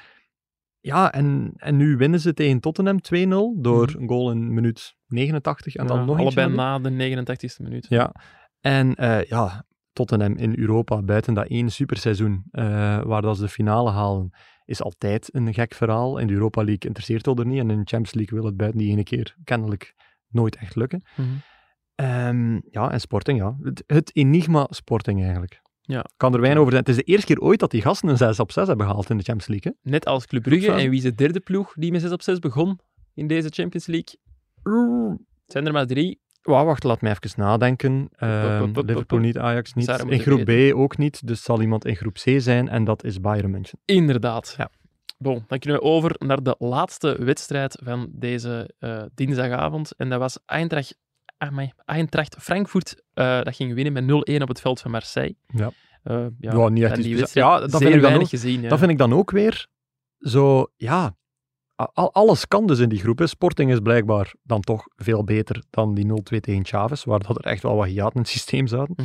[0.79, 4.01] ja, en, en nu winnen ze tegen Tottenham 2-0 door Mhm.
[4.01, 7.85] een goal in minuut 89 en dan nog allebei na de 89ste minuut.
[7.89, 8.11] Ja,
[8.59, 12.63] en eh, ja, Tottenham in Europa, buiten dat één superseizoen eh,
[13.03, 14.29] waar dat ze de finale halen,
[14.65, 16.17] is altijd een gek verhaal.
[16.17, 18.57] In de Europa League interesseert het er niet en in de Champions League wil het
[18.57, 19.95] buiten die ene keer kennelijk
[20.27, 21.03] nooit echt lukken.
[21.15, 21.27] Mhm.
[21.95, 23.57] Ehm, ja, en Sporting, ja.
[23.61, 25.61] Het, het enigma Sporting eigenlijk.
[25.81, 26.05] Ja.
[26.17, 26.85] Kan er weinig over zijn.
[26.85, 29.09] Het is de eerste keer ooit dat die gasten een 6 op 6 hebben gehaald
[29.09, 29.91] in de Champions League.
[29.91, 30.71] Net als Club Brugge.
[30.71, 32.79] En wie is de derde ploeg die met 6 op 6 begon
[33.13, 34.19] in deze Champions League?
[35.43, 36.21] Het zijn er maar drie.
[36.41, 38.09] Wauw, wacht, laat mij even nadenken.
[38.17, 39.87] Pup, Liverpool niet, Ajax niet.
[40.07, 41.27] In groep B ook niet.
[41.27, 43.79] Dus zal iemand in groep C zijn en dat is Bayern München.
[43.85, 44.53] Inderdaad.
[44.57, 44.69] Ja.
[45.17, 49.95] Bon, dan kunnen we over naar de laatste wedstrijd van deze eh, dinsdagavond.
[49.97, 50.97] En dat was Eintracht,
[51.37, 53.03] amai, Eintracht Frankfurt.
[53.13, 54.03] eh, dat ging winnen met
[54.39, 55.35] 0-1 op het veld van Marseille.
[55.47, 55.71] Ja.
[56.03, 58.61] Eh, ja, Ja, niet echt die Ja, dat vind ik dan ook- gezien.
[58.61, 58.69] Ja.
[58.69, 59.67] Dat vind ik dan ook weer
[60.19, 61.15] zo, ja,
[61.93, 63.19] al- alles kan dus in die groep.
[63.19, 63.27] Hè.
[63.27, 67.45] Sporting is blijkbaar dan toch veel beter dan die 0-2 tegen Chaves, waar dat er
[67.45, 68.95] echt wel wat hiaten in het systeem zaten.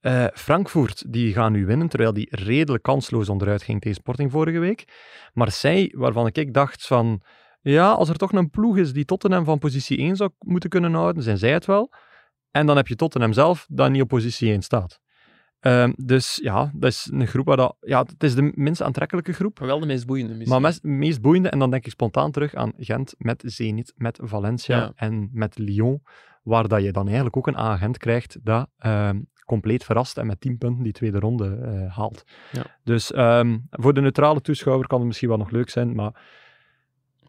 [0.00, 4.58] Eh, Frankfurt, die gaan nu winnen, terwijl die redelijk kansloos onderuit ging tegen Sporting vorige
[4.58, 4.84] week.
[5.32, 7.22] Marseille, waarvan ik dacht van,
[7.60, 10.94] ja, als er toch een ploeg is die Tottenham van positie 1 zou moeten kunnen
[10.94, 11.92] houden, zijn zij het wel.
[12.50, 15.00] En dan heb je Tottenham zelf, dat niet op positie 1 staat.
[15.64, 17.76] Ehm, dus ja, dat is een groep waar dat...
[17.80, 19.58] Ja, het is de minst aantrekkelijke groep.
[19.58, 20.60] Maar wel de meest boeiende misschien.
[20.60, 24.76] Maar meest boeiende, en dan denk ik spontaan terug aan Gent met Zenit, met Valencia
[24.76, 24.92] Ja.
[24.96, 26.02] en met Lyon,
[26.42, 30.40] waar dat je dan eigenlijk ook een agent krijgt dat ehm, compleet verrast en met
[30.40, 32.24] 10 punten die tweede ronde eh, haalt.
[32.52, 32.62] Ja.
[32.84, 36.12] Dus ehm, voor de neutrale toeschouwer kan het misschien wel nog leuk zijn, maar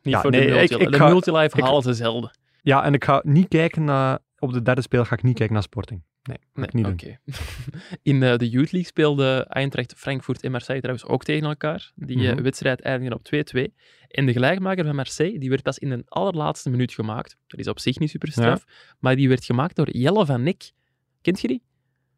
[0.02, 2.32] Niet ja, voor nee, de multi ik De ga- multilife ik- halen ze zelden.
[2.62, 5.54] ja, en ik ga niet kijken naar, op de derde speel ga ik niet kijken
[5.54, 6.04] naar Sporting.
[6.30, 7.20] Nee, ik niet oké.
[8.12, 11.92] In eh, de Youth League speelde Eintracht Frankfurt en Marseille trouwens ook tegen elkaar.
[11.96, 12.42] Die eh, Mhm.
[12.44, 13.74] wedstrijd eindigde op 2-2.
[14.08, 17.38] En de gelijkmaker van Marseille die werd pas in de allerlaatste minuut gemaakt.
[17.48, 18.64] Dat is op zich niet super straf.
[19.00, 20.72] Maar die werd gemaakt door Jelle van Nek.
[21.22, 21.62] Kent je die?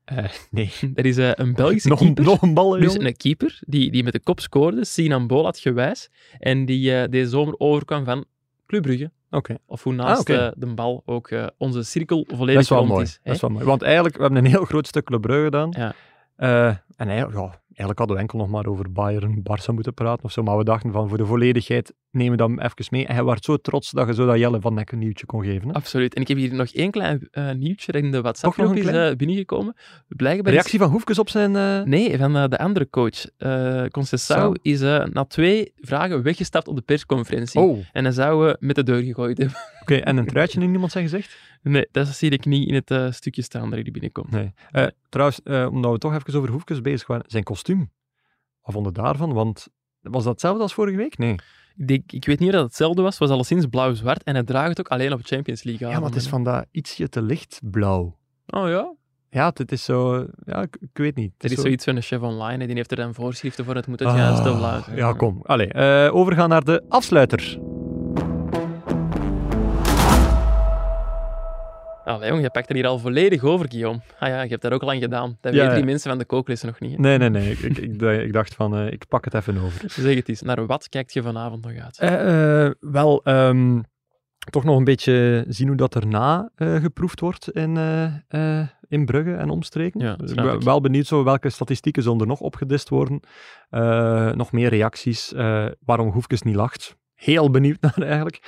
[0.06, 0.72] Eh, nee.
[0.94, 2.24] Dat is een Belgische Nog, keeper.
[2.24, 6.10] nog een bal, Dus een keeper die, die met de kop scoorde, Sinan Bolat gewijs.
[6.40, 8.26] En die eh, deze zomer overkwam van
[8.66, 9.12] Club Brugge.
[9.32, 10.34] Oké, Of hoe naast Ah, oké.
[10.46, 13.04] eh, de bal ook eh, onze cirkel dat volledig is wel rond mooi.
[13.04, 13.14] is.
[13.14, 13.20] hè.
[13.24, 13.66] Dat is wel mooi.
[13.66, 15.74] Want eigenlijk, we hebben een heel groot stuk Club Brugge gedaan.
[15.78, 15.94] Ja.
[16.36, 20.24] Eh, en eigenlijk, ja, eigenlijk hadden we enkel nog maar over Bayern, Barça moeten praten
[20.24, 20.44] of zo.
[20.44, 23.06] Maar we dachten van, voor de volledigheid nemen we dat even mee.
[23.06, 25.44] En hij was zo trots dat je zo dat Jelle van Nek een nieuwtje kon
[25.44, 25.68] geven.
[25.68, 25.74] Hè?
[25.74, 26.14] Absoluut.
[26.14, 29.16] En ik heb hier nog één klein eh, nieuwtje in de WhatsApp-groep een is eh,
[29.16, 29.76] binnengekomen.
[30.08, 31.56] Blijkbaar is- Reactie van Hoefkes op zijn...
[31.56, 33.26] eh, Nee, van de andere coach.
[33.38, 37.60] eh Concessao is na twee vragen weggestapt op de persconferentie.
[37.62, 37.88] Oh, oké.
[37.92, 39.58] En hij zou met de deur gegooid hebben.
[39.88, 41.38] En een truitje in iemand zijn gezicht?
[41.62, 44.32] Nee, dat zie ik niet in het stukje staan dat hier binnenkomt.
[44.32, 44.52] Nee.
[45.10, 47.24] Trouwens, omdat we toch even over Hoefkes bezig waren.
[47.28, 47.92] Zijn kostuum.
[48.62, 49.34] Wat vond je daarvan?
[49.34, 49.68] Want
[50.02, 51.18] was dat hetzelfde als vorige week?
[51.18, 51.36] Nee.
[51.86, 53.12] Ik, ik weet niet of dat hetzelfde was.
[53.12, 54.24] Het was alleszins blauw-zwart.
[54.24, 56.66] En hij draagt het ook alleen op Champions League Ja, maar het is van dat
[56.72, 58.18] ietsje te licht blauw.
[58.48, 58.96] Oh ja?
[59.30, 60.28] Ja, het is zo...
[60.46, 61.32] Ja, ik, ik weet niet.
[61.34, 62.66] Het Er is zo- zoiets van een chef online.
[62.66, 63.76] Die heeft er dan voorschriften voor.
[63.76, 64.96] Het moet het Ah, juiste blauw zijn.
[64.98, 65.40] Ja, kom.
[65.44, 67.60] Allee, eh, overgaan naar de afsluiter.
[72.08, 74.00] Allee, jong, je pakt er hier al volledig over, Guillaume.
[74.20, 75.38] Ah ja, je hebt dat ook lang gedaan.
[75.42, 75.90] Dat Ja, weten die ja.
[75.90, 76.92] mensen van de kooklessen nog niet.
[76.92, 76.98] hè.
[76.98, 77.52] Nee, nee, nee.
[77.52, 77.78] Ik,
[78.08, 79.92] ik, dacht van, eh, ik pak het even over.
[80.02, 80.42] Zeg het eens.
[80.42, 81.98] Naar wat kijkt je vanavond nog uit?
[82.00, 83.82] Eh, eh, wel, ehm,
[84.50, 87.78] toch nog een beetje zien hoe dat erna geproefd wordt in,
[88.88, 90.00] in Brugge en omstreken.
[90.00, 93.20] Ja, Dus ik wel benieuwd zo welke statistieken zullen er nog opgedist worden.
[94.38, 95.34] Nog meer reacties.
[95.86, 96.96] waarom Hoefkes niet lacht.
[97.18, 98.40] Heel benieuwd naar eigenlijk.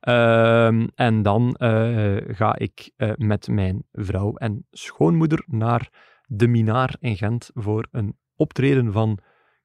[0.00, 5.88] Ehm, en dan eh, ga ik eh, met mijn vrouw en schoonmoeder naar
[6.26, 9.18] de Minaar in Gent voor een optreden van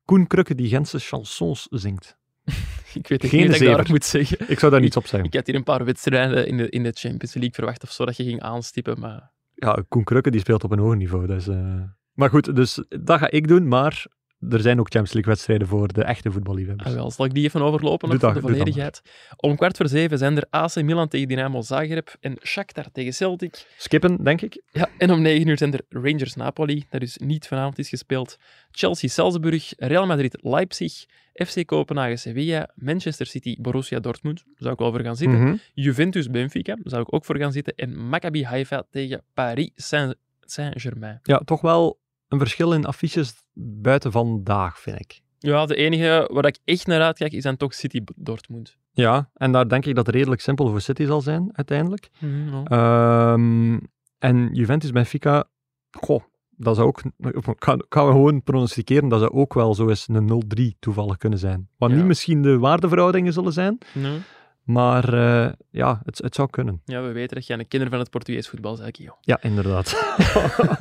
[0.06, 2.18] Koen Krukke die Gentse chansons zingt.
[2.94, 4.38] Ik weet Geen niet wat ik daarop moet zeggen.
[4.50, 5.30] Ik zou daar niets op zeggen.
[5.30, 8.06] Ik had hier een paar wedstrijden in de, in de Champions League verwacht of zo
[8.06, 11.28] dat je ging aanstippen, maar ja, Koen Krukke die speelt op een hoog niveau.
[11.28, 11.82] Dus, eh,
[12.14, 14.06] Maar goed, dus dat ga ik doen, maar
[14.50, 16.90] er zijn ook Champions League wedstrijden voor de echte voetballiefhebbers.
[16.90, 19.02] Ah, wel, zal ik die even overlopen nog voor de volledigheid?
[19.38, 23.66] Om kwart voor zeven zijn er AC Milan tegen Dynamo Zagreb en Shakhtar tegen Celtic.
[23.78, 24.62] Skippen, denk ik.
[24.72, 28.38] Ja, en om negen uur zijn er Rangers Napoli, dat dus niet vanavond is gespeeld.
[28.72, 34.92] Chelsea Salzburg, Real Madrid Leipzig, FC Kopenhagen Sevilla, Manchester City Borussia Dortmund, zou ik wel
[34.92, 35.42] voor gaan zitten.
[35.42, 35.56] Mhm.
[35.74, 37.74] Juventus Benfica, zou ik ook voor gaan zitten.
[37.76, 41.20] En Maccabi Haifa tegen Paris Saint- Saint-Germain.
[41.24, 42.00] Ja, toch wel
[42.34, 43.34] een verschil in affiches
[43.82, 45.22] buiten vandaag, vind ik.
[45.40, 48.78] Ja, de enige waar ik echt naar uitkijk is dan toch City Dortmund.
[48.92, 52.10] Ja, en daar denk ik dat het redelijk simpel voor City zal zijn, uiteindelijk.
[52.20, 52.64] Mhm, ja.
[52.64, 53.80] Ehm,
[54.20, 55.44] en Juventus Benfica,
[55.92, 60.26] goh, dat zou ook, ik ga gewoon pronosticeren, dat zou ook wel zo eens een
[60.26, 61.70] 0-3 toevallig kunnen zijn.
[61.78, 61.96] Wat Ja.
[61.96, 64.20] niet misschien de waardeverhoudingen zullen zijn, Nee.
[64.64, 66.82] Maar eh, ja, het, het zou kunnen.
[66.86, 69.18] Ja, we weten dat jij een kenner van het Portugees voetbal bent, Kio.
[69.22, 70.16] Ja, inderdaad.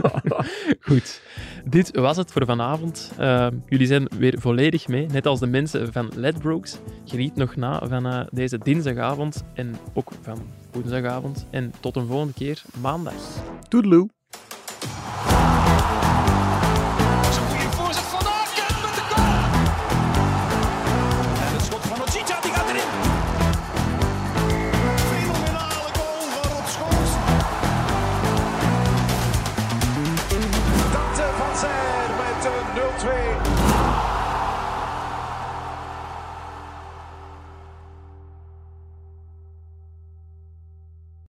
[0.80, 1.22] Goed.
[1.64, 3.12] Dit was het voor vanavond.
[3.20, 6.78] Uh, jullie zijn weer volledig mee, net als de mensen van Ledbrokes.
[7.04, 10.38] Geniet nog na van uh, deze dinsdagavond en ook van
[10.72, 11.46] woensdagavond.
[11.50, 13.14] En tot een volgende keer maandag.
[13.68, 14.08] Toedeloe.